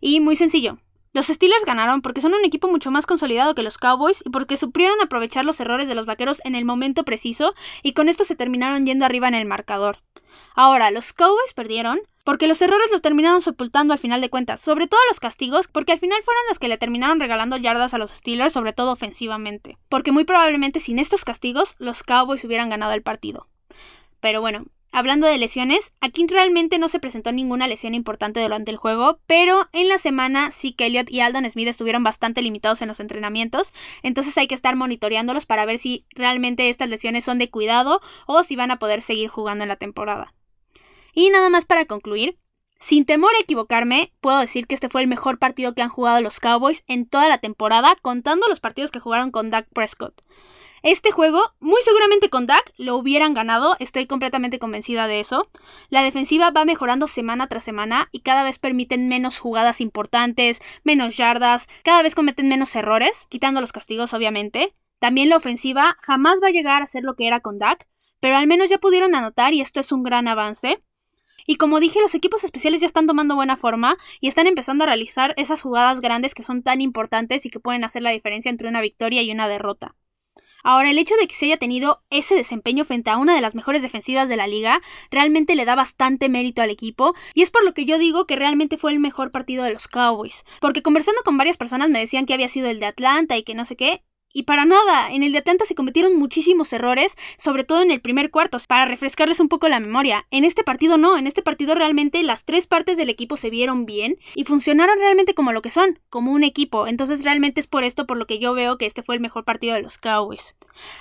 Y 0.00 0.20
muy 0.20 0.36
sencillo. 0.36 0.76
Los 1.16 1.28
Steelers 1.28 1.64
ganaron 1.64 2.02
porque 2.02 2.20
son 2.20 2.34
un 2.34 2.44
equipo 2.44 2.68
mucho 2.68 2.90
más 2.90 3.06
consolidado 3.06 3.54
que 3.54 3.62
los 3.62 3.78
Cowboys 3.78 4.22
y 4.26 4.28
porque 4.28 4.58
supieron 4.58 5.00
aprovechar 5.00 5.46
los 5.46 5.58
errores 5.60 5.88
de 5.88 5.94
los 5.94 6.04
vaqueros 6.04 6.42
en 6.44 6.54
el 6.54 6.66
momento 6.66 7.04
preciso 7.04 7.54
y 7.82 7.94
con 7.94 8.10
esto 8.10 8.22
se 8.24 8.36
terminaron 8.36 8.84
yendo 8.84 9.06
arriba 9.06 9.26
en 9.26 9.32
el 9.32 9.46
marcador. 9.46 10.02
Ahora, 10.54 10.90
los 10.90 11.14
Cowboys 11.14 11.54
perdieron 11.54 12.00
porque 12.22 12.46
los 12.46 12.60
errores 12.60 12.90
los 12.92 13.00
terminaron 13.00 13.40
sepultando 13.40 13.94
al 13.94 13.98
final 13.98 14.20
de 14.20 14.28
cuentas, 14.28 14.60
sobre 14.60 14.88
todo 14.88 15.00
los 15.08 15.18
castigos, 15.18 15.68
porque 15.68 15.92
al 15.92 16.00
final 16.00 16.22
fueron 16.22 16.42
los 16.50 16.58
que 16.58 16.68
le 16.68 16.76
terminaron 16.76 17.18
regalando 17.18 17.56
yardas 17.56 17.94
a 17.94 17.98
los 17.98 18.10
Steelers, 18.10 18.52
sobre 18.52 18.74
todo 18.74 18.92
ofensivamente, 18.92 19.78
porque 19.88 20.12
muy 20.12 20.24
probablemente 20.24 20.80
sin 20.80 20.98
estos 20.98 21.24
castigos 21.24 21.76
los 21.78 22.02
Cowboys 22.02 22.44
hubieran 22.44 22.68
ganado 22.68 22.92
el 22.92 23.00
partido. 23.00 23.48
Pero 24.20 24.42
bueno, 24.42 24.66
Hablando 24.96 25.26
de 25.26 25.36
lesiones, 25.36 25.92
aquí 26.00 26.26
realmente 26.26 26.78
no 26.78 26.88
se 26.88 27.00
presentó 27.00 27.30
ninguna 27.30 27.68
lesión 27.68 27.92
importante 27.92 28.40
durante 28.40 28.70
el 28.70 28.78
juego, 28.78 29.20
pero 29.26 29.68
en 29.74 29.90
la 29.90 29.98
semana 29.98 30.50
sí 30.52 30.72
que 30.72 30.86
Elliot 30.86 31.10
y 31.10 31.20
Aldon 31.20 31.50
Smith 31.50 31.68
estuvieron 31.68 32.02
bastante 32.02 32.40
limitados 32.40 32.80
en 32.80 32.88
los 32.88 32.98
entrenamientos, 32.98 33.74
entonces 34.02 34.38
hay 34.38 34.46
que 34.46 34.54
estar 34.54 34.74
monitoreándolos 34.74 35.44
para 35.44 35.66
ver 35.66 35.76
si 35.76 36.06
realmente 36.14 36.70
estas 36.70 36.88
lesiones 36.88 37.24
son 37.24 37.36
de 37.36 37.50
cuidado 37.50 38.00
o 38.26 38.42
si 38.42 38.56
van 38.56 38.70
a 38.70 38.78
poder 38.78 39.02
seguir 39.02 39.28
jugando 39.28 39.64
en 39.64 39.68
la 39.68 39.76
temporada. 39.76 40.32
Y 41.12 41.28
nada 41.28 41.50
más 41.50 41.66
para 41.66 41.84
concluir, 41.84 42.38
sin 42.78 43.04
temor 43.04 43.32
a 43.36 43.42
equivocarme, 43.42 44.14
puedo 44.22 44.38
decir 44.38 44.66
que 44.66 44.74
este 44.74 44.88
fue 44.88 45.02
el 45.02 45.08
mejor 45.08 45.38
partido 45.38 45.74
que 45.74 45.82
han 45.82 45.90
jugado 45.90 46.22
los 46.22 46.40
Cowboys 46.40 46.84
en 46.86 47.06
toda 47.06 47.28
la 47.28 47.36
temporada, 47.36 47.98
contando 48.00 48.48
los 48.48 48.60
partidos 48.60 48.90
que 48.90 49.00
jugaron 49.00 49.30
con 49.30 49.50
Dak 49.50 49.68
Prescott. 49.74 50.22
Este 50.86 51.10
juego, 51.10 51.40
muy 51.58 51.82
seguramente 51.82 52.30
con 52.30 52.46
Dak, 52.46 52.72
lo 52.76 52.94
hubieran 52.94 53.34
ganado, 53.34 53.74
estoy 53.80 54.06
completamente 54.06 54.60
convencida 54.60 55.08
de 55.08 55.18
eso. 55.18 55.50
La 55.88 56.04
defensiva 56.04 56.52
va 56.52 56.64
mejorando 56.64 57.08
semana 57.08 57.48
tras 57.48 57.64
semana 57.64 58.08
y 58.12 58.20
cada 58.20 58.44
vez 58.44 58.60
permiten 58.60 59.08
menos 59.08 59.40
jugadas 59.40 59.80
importantes, 59.80 60.62
menos 60.84 61.16
yardas, 61.16 61.66
cada 61.82 62.04
vez 62.04 62.14
cometen 62.14 62.46
menos 62.46 62.76
errores, 62.76 63.26
quitando 63.28 63.60
los 63.60 63.72
castigos 63.72 64.14
obviamente. 64.14 64.72
También 65.00 65.28
la 65.28 65.38
ofensiva 65.38 65.96
jamás 66.02 66.38
va 66.40 66.46
a 66.46 66.52
llegar 66.52 66.84
a 66.84 66.86
ser 66.86 67.02
lo 67.02 67.16
que 67.16 67.26
era 67.26 67.40
con 67.40 67.58
Dak, 67.58 67.88
pero 68.20 68.36
al 68.36 68.46
menos 68.46 68.70
ya 68.70 68.78
pudieron 68.78 69.16
anotar 69.16 69.54
y 69.54 69.62
esto 69.62 69.80
es 69.80 69.90
un 69.90 70.04
gran 70.04 70.28
avance. 70.28 70.78
Y 71.48 71.56
como 71.56 71.80
dije, 71.80 72.00
los 72.00 72.14
equipos 72.14 72.44
especiales 72.44 72.80
ya 72.80 72.86
están 72.86 73.08
tomando 73.08 73.34
buena 73.34 73.56
forma 73.56 73.96
y 74.20 74.28
están 74.28 74.46
empezando 74.46 74.84
a 74.84 74.86
realizar 74.86 75.34
esas 75.36 75.62
jugadas 75.62 76.00
grandes 76.00 76.32
que 76.32 76.44
son 76.44 76.62
tan 76.62 76.80
importantes 76.80 77.44
y 77.44 77.50
que 77.50 77.58
pueden 77.58 77.82
hacer 77.82 78.02
la 78.02 78.10
diferencia 78.10 78.50
entre 78.50 78.68
una 78.68 78.80
victoria 78.80 79.22
y 79.22 79.32
una 79.32 79.48
derrota. 79.48 79.96
Ahora, 80.68 80.90
el 80.90 80.98
hecho 80.98 81.14
de 81.14 81.28
que 81.28 81.34
se 81.36 81.46
haya 81.46 81.58
tenido 81.58 82.02
ese 82.10 82.34
desempeño 82.34 82.84
frente 82.84 83.08
a 83.08 83.18
una 83.18 83.36
de 83.36 83.40
las 83.40 83.54
mejores 83.54 83.82
defensivas 83.82 84.28
de 84.28 84.36
la 84.36 84.48
liga 84.48 84.80
realmente 85.12 85.54
le 85.54 85.64
da 85.64 85.76
bastante 85.76 86.28
mérito 86.28 86.60
al 86.60 86.70
equipo 86.70 87.14
y 87.34 87.42
es 87.42 87.52
por 87.52 87.64
lo 87.64 87.72
que 87.72 87.84
yo 87.84 87.98
digo 87.98 88.26
que 88.26 88.34
realmente 88.34 88.76
fue 88.76 88.90
el 88.90 88.98
mejor 88.98 89.30
partido 89.30 89.62
de 89.62 89.72
los 89.72 89.86
Cowboys. 89.86 90.44
Porque 90.60 90.82
conversando 90.82 91.22
con 91.24 91.38
varias 91.38 91.56
personas 91.56 91.88
me 91.88 92.00
decían 92.00 92.26
que 92.26 92.34
había 92.34 92.48
sido 92.48 92.68
el 92.68 92.80
de 92.80 92.86
Atlanta 92.86 93.36
y 93.36 93.44
que 93.44 93.54
no 93.54 93.64
sé 93.64 93.76
qué, 93.76 94.02
y 94.36 94.42
para 94.42 94.66
nada, 94.66 95.10
en 95.10 95.22
el 95.22 95.32
de 95.32 95.38
Atlanta 95.38 95.64
se 95.64 95.74
cometieron 95.74 96.18
muchísimos 96.18 96.70
errores, 96.74 97.16
sobre 97.38 97.64
todo 97.64 97.80
en 97.80 97.90
el 97.90 98.02
primer 98.02 98.30
cuarto, 98.30 98.58
para 98.68 98.84
refrescarles 98.84 99.40
un 99.40 99.48
poco 99.48 99.66
la 99.66 99.80
memoria. 99.80 100.26
En 100.30 100.44
este 100.44 100.62
partido 100.62 100.98
no, 100.98 101.16
en 101.16 101.26
este 101.26 101.40
partido 101.40 101.74
realmente 101.74 102.22
las 102.22 102.44
tres 102.44 102.66
partes 102.66 102.98
del 102.98 103.08
equipo 103.08 103.38
se 103.38 103.48
vieron 103.48 103.86
bien 103.86 104.18
y 104.34 104.44
funcionaron 104.44 104.98
realmente 104.98 105.32
como 105.32 105.52
lo 105.52 105.62
que 105.62 105.70
son, 105.70 106.00
como 106.10 106.32
un 106.32 106.44
equipo. 106.44 106.86
Entonces 106.86 107.24
realmente 107.24 107.60
es 107.60 107.66
por 107.66 107.82
esto 107.82 108.06
por 108.06 108.18
lo 108.18 108.26
que 108.26 108.38
yo 108.38 108.52
veo 108.52 108.76
que 108.76 108.84
este 108.84 109.02
fue 109.02 109.14
el 109.14 109.22
mejor 109.22 109.44
partido 109.44 109.74
de 109.74 109.80
los 109.80 109.96
Cowboys. 109.96 110.54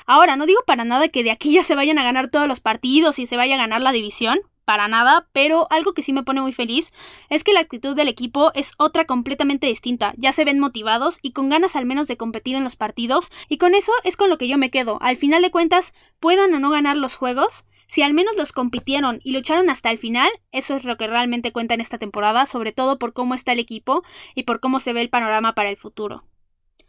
Ahora, 0.06 0.38
no 0.38 0.46
digo 0.46 0.62
para 0.66 0.86
nada 0.86 1.10
que 1.10 1.26
de 1.26 1.32
aquí 1.32 1.52
ya 1.52 1.64
se 1.66 1.76
vayan 1.76 2.00
a 2.00 2.04
ganar 2.04 2.30
todos 2.30 2.48
los 2.48 2.62
partidos 2.62 3.20
y 3.20 3.26
se 3.26 3.36
vaya 3.36 3.56
a 3.56 3.58
ganar 3.58 3.82
la 3.82 3.92
división, 3.92 4.40
para 4.66 4.88
nada, 4.88 5.28
pero 5.32 5.68
algo 5.70 5.94
que 5.94 6.02
sí 6.02 6.12
me 6.12 6.24
pone 6.24 6.42
muy 6.42 6.52
feliz 6.52 6.92
es 7.30 7.44
que 7.44 7.54
la 7.54 7.60
actitud 7.60 7.96
del 7.96 8.08
equipo 8.08 8.52
es 8.54 8.74
otra 8.78 9.06
completamente 9.06 9.68
distinta. 9.68 10.14
Ya 10.18 10.32
se 10.32 10.46
ven 10.46 10.60
motivados 10.60 11.20
y 11.22 11.32
con 11.32 11.50
ganas 11.50 11.76
al 11.76 11.86
menos 11.86 12.08
de 12.08 12.18
competir 12.18 12.56
en 12.56 12.64
los 12.64 12.76
partidos, 12.76 13.30
y 13.48 13.58
con 13.58 13.76
eso 13.76 13.92
es 14.04 14.18
con 14.18 14.30
lo 14.30 14.38
que 14.38 14.48
yo 14.48 14.58
me 14.58 14.72
quedo. 14.72 14.98
Al 15.02 15.18
final 15.18 15.42
de 15.42 15.52
cuentas, 15.52 15.94
puedan 16.20 16.54
o 16.54 16.60
no 16.60 16.70
ganar 16.70 16.98
los 16.98 17.16
juegos, 17.16 17.64
si 17.88 18.02
al 18.02 18.14
menos 18.14 18.36
los 18.36 18.52
compitieron 18.52 19.20
y 19.24 19.32
lucharon 19.32 19.70
hasta 19.70 19.92
el 19.92 19.98
final, 19.98 20.30
eso 20.52 20.76
es 20.76 20.84
lo 20.84 20.98
que 20.98 21.08
realmente 21.08 21.52
cuenta 21.52 21.76
en 21.76 21.82
esta 21.82 22.00
temporada, 22.00 22.46
sobre 22.46 22.72
todo 22.72 22.98
por 22.98 23.14
cómo 23.14 23.36
está 23.36 23.52
el 23.52 23.60
equipo 23.60 24.04
y 24.34 24.44
por 24.44 24.60
cómo 24.60 24.80
se 24.80 24.94
ve 24.94 25.02
el 25.02 25.10
panorama 25.10 25.54
para 25.54 25.70
el 25.70 25.78
futuro. 25.78 26.24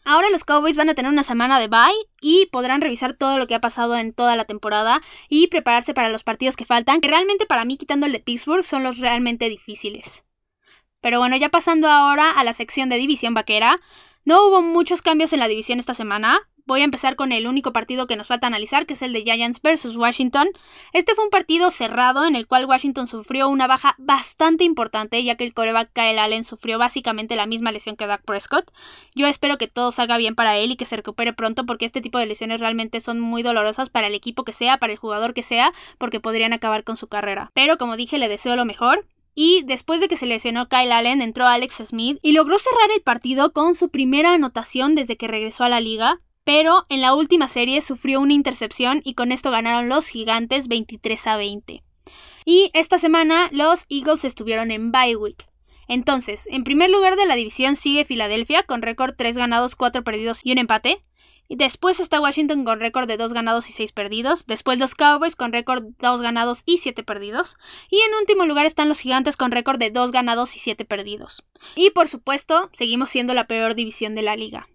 Ahora 0.09 0.31
los 0.31 0.45
Cowboys 0.45 0.77
van 0.77 0.89
a 0.89 0.95
tener 0.95 1.11
una 1.11 1.25
semana 1.25 1.59
de 1.59 1.67
bye 1.67 1.93
y 2.21 2.47
podrán 2.53 2.81
revisar 2.81 3.15
todo 3.15 3.39
lo 3.39 3.49
que 3.49 3.57
ha 3.57 3.61
pasado 3.61 3.97
en 3.97 4.13
toda 4.13 4.37
la 4.37 4.45
temporada 4.45 5.03
y 5.29 5.49
prepararse 5.49 5.95
para 5.95 6.11
los 6.11 6.23
partidos 6.23 6.57
que 6.57 6.65
faltan, 6.65 7.01
que 7.01 7.09
realmente 7.09 7.45
para 7.45 7.65
mí 7.65 7.77
quitando 7.77 8.07
el 8.07 8.13
de 8.13 8.21
Pittsburgh 8.21 8.63
son 8.63 8.85
los 8.85 8.99
realmente 8.99 9.49
difíciles. 9.49 10.25
Pero 11.01 11.19
bueno, 11.19 11.37
ya 11.37 11.49
pasando 11.49 11.89
ahora 11.89 12.31
a 12.31 12.45
la 12.45 12.53
sección 12.53 12.89
de 12.89 12.99
división 12.99 13.35
vaquera, 13.35 13.81
no 14.25 14.47
hubo 14.47 14.63
muchos 14.63 15.03
cambios 15.03 15.33
en 15.33 15.41
la 15.41 15.49
división 15.49 15.81
esta 15.81 15.93
semana, 15.93 16.39
Voy 16.69 16.81
a 16.81 16.85
empezar 16.85 17.15
con 17.15 17.31
el 17.31 17.47
único 17.47 17.73
partido 17.73 18.09
que 18.09 18.17
nos 18.17 18.27
falta 18.27 18.49
analizar, 18.49 18.87
que 18.87 18.95
es 18.95 19.03
el 19.03 19.13
de 19.13 19.23
Giants 19.23 19.63
versus 19.63 19.97
Washington. 19.97 20.49
Este 20.93 21.15
fue 21.15 21.23
un 21.23 21.31
partido 21.31 21.71
cerrado 21.71 22.27
en 22.27 22.35
el 22.35 22.49
cual 22.49 22.65
Washington 22.65 23.07
sufrió 23.07 23.49
una 23.49 23.69
baja 23.69 23.95
bastante 23.99 24.65
importante, 24.65 25.23
ya 25.23 25.37
que 25.37 25.45
el 25.45 25.55
coreback 25.55 25.93
Kyle 25.93 26.19
Allen 26.19 26.43
sufrió 26.43 26.77
básicamente 26.77 27.37
la 27.37 27.47
misma 27.47 27.71
lesión 27.71 27.95
que 27.95 28.09
Dak 28.09 28.25
Prescott. 28.25 28.73
Yo 29.15 29.29
espero 29.29 29.59
que 29.59 29.69
todo 29.69 29.93
salga 29.93 30.17
bien 30.17 30.35
para 30.35 30.57
él 30.57 30.73
y 30.73 30.77
que 30.77 30.87
se 30.87 30.97
recupere 30.97 31.33
pronto, 31.33 31.67
porque 31.67 31.85
este 31.85 32.01
tipo 32.01 32.19
de 32.19 32.27
lesiones 32.27 32.59
realmente 32.59 32.99
son 32.99 33.21
muy 33.21 33.45
dolorosas 33.45 33.89
para 33.89 34.09
el 34.09 34.17
equipo 34.17 34.43
que 34.43 34.53
sea, 34.53 34.79
para 34.79 34.93
el 34.93 34.99
jugador 34.99 35.35
que 35.35 35.45
sea, 35.45 35.73
porque 35.99 36.19
podrían 36.19 36.53
acabar 36.53 36.83
con 36.83 36.97
su 36.97 37.07
carrera. 37.07 37.53
Pero 37.55 37.79
como 37.79 37.97
dije, 37.97 38.19
le 38.19 38.29
deseo 38.29 38.57
lo 38.57 38.65
mejor. 38.65 39.07
Y 39.37 39.63
después 39.67 40.01
de 40.01 40.09
que 40.09 40.17
se 40.17 40.27
lesionó 40.27 40.69
Kyle 40.69 40.91
Allen, 40.91 41.23
entró 41.23 41.47
Alex 41.47 41.77
Smith 41.85 42.19
y 42.23 42.33
logró 42.33 42.59
cerrar 42.59 42.91
el 42.93 43.03
partido 43.03 43.53
con 43.53 43.77
su 43.77 43.89
primera 43.89 44.33
anotación 44.33 44.97
desde 44.97 45.17
que 45.17 45.29
regresó 45.29 45.63
a 45.63 45.69
la 45.69 45.81
liga 45.81 46.19
pero 46.47 46.87
en 46.89 47.01
la 47.01 47.13
última 47.13 47.49
serie 47.49 47.81
sufrió 47.81 48.21
una 48.21 48.33
intercepción 48.33 49.01
y 49.03 49.15
con 49.15 49.33
esto 49.33 49.51
ganaron 49.51 49.89
los 49.89 50.07
gigantes 50.07 50.69
23 50.69 51.27
a 51.27 51.37
20. 51.37 51.83
Y 52.45 52.71
esta 52.73 52.99
semana 52.99 53.49
los 53.51 53.85
Eagles 53.89 54.25
estuvieron 54.25 54.71
en 54.71 54.93
bye 54.93 55.17
week. 55.17 55.49
Entonces, 55.89 56.47
en 56.53 56.63
primer 56.63 56.89
lugar 56.89 57.17
de 57.17 57.27
la 57.27 57.35
división 57.35 57.75
sigue 57.75 58.05
Filadelfia 58.05 58.63
con 58.63 58.83
récord 58.83 59.17
3 59.19 59.37
ganados, 59.37 59.75
4 59.75 60.05
perdidos 60.05 60.39
y 60.45 60.53
un 60.53 60.59
empate. 60.59 61.03
Y 61.49 61.57
después 61.57 61.99
está 61.99 62.21
Washington 62.21 62.65
con 62.65 62.79
récord 62.79 63.09
de 63.09 63.17
2 63.17 63.33
ganados 63.33 63.69
y 63.69 63.73
6 63.73 63.91
perdidos. 63.91 64.47
Después 64.47 64.79
los 64.79 64.95
Cowboys 64.95 65.35
con 65.35 65.53
récord 65.53 65.83
2 65.99 66.23
ganados 66.23 66.63
y 66.65 66.79
7 66.79 67.03
perdidos. 67.03 67.57
Y 67.91 67.97
en 67.97 68.21
último 68.21 68.47
lugar 68.47 68.67
están 68.67 68.89
los 68.89 69.01
Gigantes 69.01 69.37
con 69.37 69.51
récord 69.51 69.81
de 69.81 69.91
2 69.91 70.13
ganados 70.13 70.55
y 70.55 70.61
7 70.61 70.85
perdidos. 70.85 71.43
Y 71.75 71.91
por 71.91 72.07
supuesto, 72.07 72.71
seguimos 72.73 73.11
siendo 73.11 73.35
la 73.35 73.49
peor 73.49 73.75
división 73.75 74.15
de 74.15 74.23
la 74.23 74.37
liga. 74.37 74.69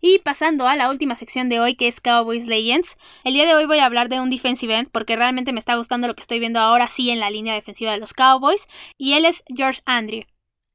Y 0.00 0.20
pasando 0.20 0.66
a 0.68 0.76
la 0.76 0.90
última 0.90 1.16
sección 1.16 1.48
de 1.48 1.60
hoy 1.60 1.74
que 1.74 1.88
es 1.88 2.00
Cowboys 2.00 2.46
Legends, 2.46 2.96
el 3.24 3.34
día 3.34 3.46
de 3.46 3.54
hoy 3.54 3.66
voy 3.66 3.78
a 3.78 3.86
hablar 3.86 4.08
de 4.08 4.20
un 4.20 4.30
defensive 4.30 4.74
end 4.74 4.90
porque 4.90 5.16
realmente 5.16 5.52
me 5.52 5.58
está 5.58 5.74
gustando 5.76 6.06
lo 6.06 6.14
que 6.14 6.22
estoy 6.22 6.38
viendo 6.38 6.60
ahora 6.60 6.88
sí 6.88 7.10
en 7.10 7.20
la 7.20 7.30
línea 7.30 7.54
defensiva 7.54 7.92
de 7.92 7.98
los 7.98 8.12
Cowboys 8.12 8.66
y 8.96 9.14
él 9.14 9.24
es 9.24 9.42
George 9.48 9.80
Andrew. 9.86 10.24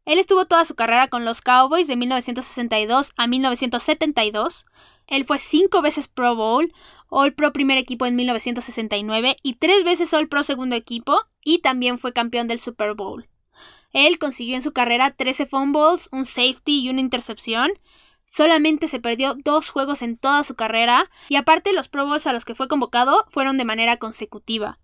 Él 0.06 0.20
estuvo 0.20 0.46
toda 0.46 0.66
su 0.66 0.76
carrera 0.76 1.08
con 1.08 1.24
los 1.24 1.42
Cowboys 1.42 1.88
de 1.88 1.96
1962 1.96 3.14
a 3.16 3.28
1972. 3.28 4.66
Él 5.08 5.24
fue 5.24 5.38
cinco 5.38 5.82
veces 5.82 6.10
Pro 6.10 6.36
Bowl, 6.36 6.74
All 7.08 7.34
Pro 7.34 7.54
primer 7.54 7.78
equipo 7.78 8.06
en 8.06 8.16
1969 8.16 9.38
y 9.42 9.54
tres 9.56 9.86
veces 9.86 10.14
All 10.14 10.28
Pro 10.28 10.44
segundo 10.44 10.76
equipo 10.76 11.18
y 11.42 11.60
también 11.60 11.98
fue 11.98 12.12
campeón 12.12 12.48
del 12.48 12.60
Super 12.60 12.96
Bowl. 12.96 13.30
Él 13.94 14.18
consiguió 14.18 14.56
en 14.56 14.62
su 14.62 14.74
carrera 14.74 15.12
13 15.12 15.46
fumbles, 15.46 16.10
un 16.12 16.26
safety 16.26 16.82
y 16.82 16.90
una 16.90 17.00
intercepción. 17.00 17.72
Solamente 18.26 18.88
se 18.88 19.00
perdió 19.00 19.36
dos 19.36 19.70
juegos 19.70 20.02
en 20.02 20.18
toda 20.18 20.44
su 20.44 20.56
carrera 20.56 21.10
y 21.30 21.36
aparte 21.36 21.74
los 21.74 21.88
Pro 21.88 22.12
a 22.12 22.34
los 22.34 22.46
que 22.46 22.56
fue 22.56 22.68
convocado 22.68 23.26
fueron 23.30 23.58
de 23.58 23.66
manera 23.66 23.98
consecutiva. 23.98 24.80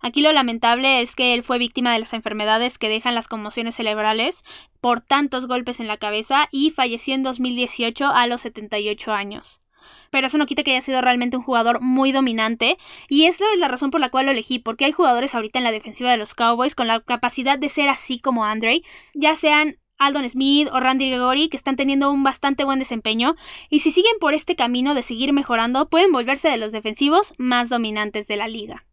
Aquí 0.00 0.20
lo 0.20 0.32
lamentable 0.32 1.00
es 1.00 1.16
que 1.16 1.32
él 1.32 1.42
fue 1.42 1.58
víctima 1.58 1.92
de 1.92 1.98
las 1.98 2.12
enfermedades 2.12 2.76
que 2.78 2.88
dejan 2.88 3.14
las 3.14 3.26
conmociones 3.26 3.76
cerebrales 3.76 4.44
por 4.80 5.00
tantos 5.00 5.46
golpes 5.46 5.80
en 5.80 5.88
la 5.88 5.96
cabeza 5.96 6.48
y 6.52 6.70
falleció 6.70 7.14
en 7.14 7.22
2018 7.22 8.08
a 8.08 8.26
los 8.26 8.42
78 8.42 9.12
años. 9.12 9.62
Pero 10.10 10.26
eso 10.26 10.38
no 10.38 10.46
quita 10.46 10.62
que 10.62 10.72
haya 10.72 10.80
sido 10.80 11.00
realmente 11.00 11.36
un 11.36 11.42
jugador 11.42 11.80
muy 11.80 12.12
dominante 12.12 12.76
y 13.08 13.24
esa 13.24 13.44
es 13.52 13.58
la 13.58 13.68
razón 13.68 13.90
por 13.90 14.00
la 14.00 14.10
cual 14.10 14.26
lo 14.26 14.32
elegí, 14.32 14.58
porque 14.58 14.84
hay 14.84 14.92
jugadores 14.92 15.34
ahorita 15.34 15.58
en 15.58 15.64
la 15.64 15.72
defensiva 15.72 16.10
de 16.10 16.16
los 16.16 16.34
Cowboys 16.34 16.74
con 16.74 16.86
la 16.86 17.00
capacidad 17.00 17.58
de 17.58 17.68
ser 17.68 17.88
así 17.88 18.20
como 18.20 18.44
Andre, 18.44 18.82
ya 19.14 19.34
sean 19.34 19.78
Aldon 19.98 20.28
Smith 20.28 20.68
o 20.72 20.80
Randy 20.80 21.08
Gregory, 21.08 21.48
que 21.48 21.56
están 21.56 21.76
teniendo 21.76 22.10
un 22.10 22.22
bastante 22.22 22.64
buen 22.64 22.78
desempeño, 22.78 23.36
y 23.70 23.80
si 23.80 23.90
siguen 23.90 24.14
por 24.20 24.34
este 24.34 24.56
camino 24.56 24.94
de 24.94 25.02
seguir 25.02 25.32
mejorando, 25.32 25.88
pueden 25.88 26.12
volverse 26.12 26.48
de 26.48 26.56
los 26.56 26.72
defensivos 26.72 27.34
más 27.38 27.68
dominantes 27.68 28.26
de 28.26 28.36
la 28.36 28.48
liga. 28.48 28.86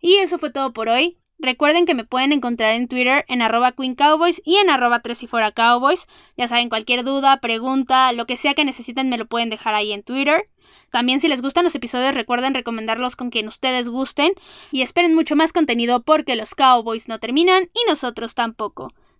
Y 0.00 0.16
eso 0.16 0.38
fue 0.38 0.50
todo 0.50 0.72
por 0.72 0.88
hoy. 0.88 1.18
Recuerden 1.38 1.84
que 1.84 1.94
me 1.94 2.04
pueden 2.04 2.32
encontrar 2.32 2.72
en 2.72 2.88
Twitter 2.88 3.24
en 3.28 3.42
arroba 3.42 3.72
Queen 3.72 3.94
Cowboys 3.94 4.40
y 4.44 4.56
en 4.56 4.70
arroba 4.70 5.00
3 5.00 5.24
y 5.24 5.26
fuera 5.26 5.52
Cowboys. 5.52 6.06
Ya 6.36 6.48
saben, 6.48 6.70
cualquier 6.70 7.04
duda, 7.04 7.40
pregunta, 7.40 8.12
lo 8.12 8.26
que 8.26 8.38
sea 8.38 8.54
que 8.54 8.64
necesiten 8.64 9.10
me 9.10 9.18
lo 9.18 9.26
pueden 9.26 9.50
dejar 9.50 9.74
ahí 9.74 9.92
en 9.92 10.02
Twitter. 10.02 10.48
También 10.90 11.20
si 11.20 11.28
les 11.28 11.42
gustan 11.42 11.64
los 11.64 11.74
episodios 11.74 12.14
recuerden 12.14 12.54
recomendarlos 12.54 13.16
con 13.16 13.30
quien 13.30 13.48
ustedes 13.48 13.88
gusten 13.88 14.32
y 14.72 14.82
esperen 14.82 15.14
mucho 15.14 15.36
más 15.36 15.52
contenido 15.52 16.02
porque 16.02 16.36
los 16.36 16.54
Cowboys 16.54 17.08
no 17.08 17.18
terminan 17.18 17.64
y 17.74 17.88
nosotros 17.88 18.34
tampoco. 18.34 18.92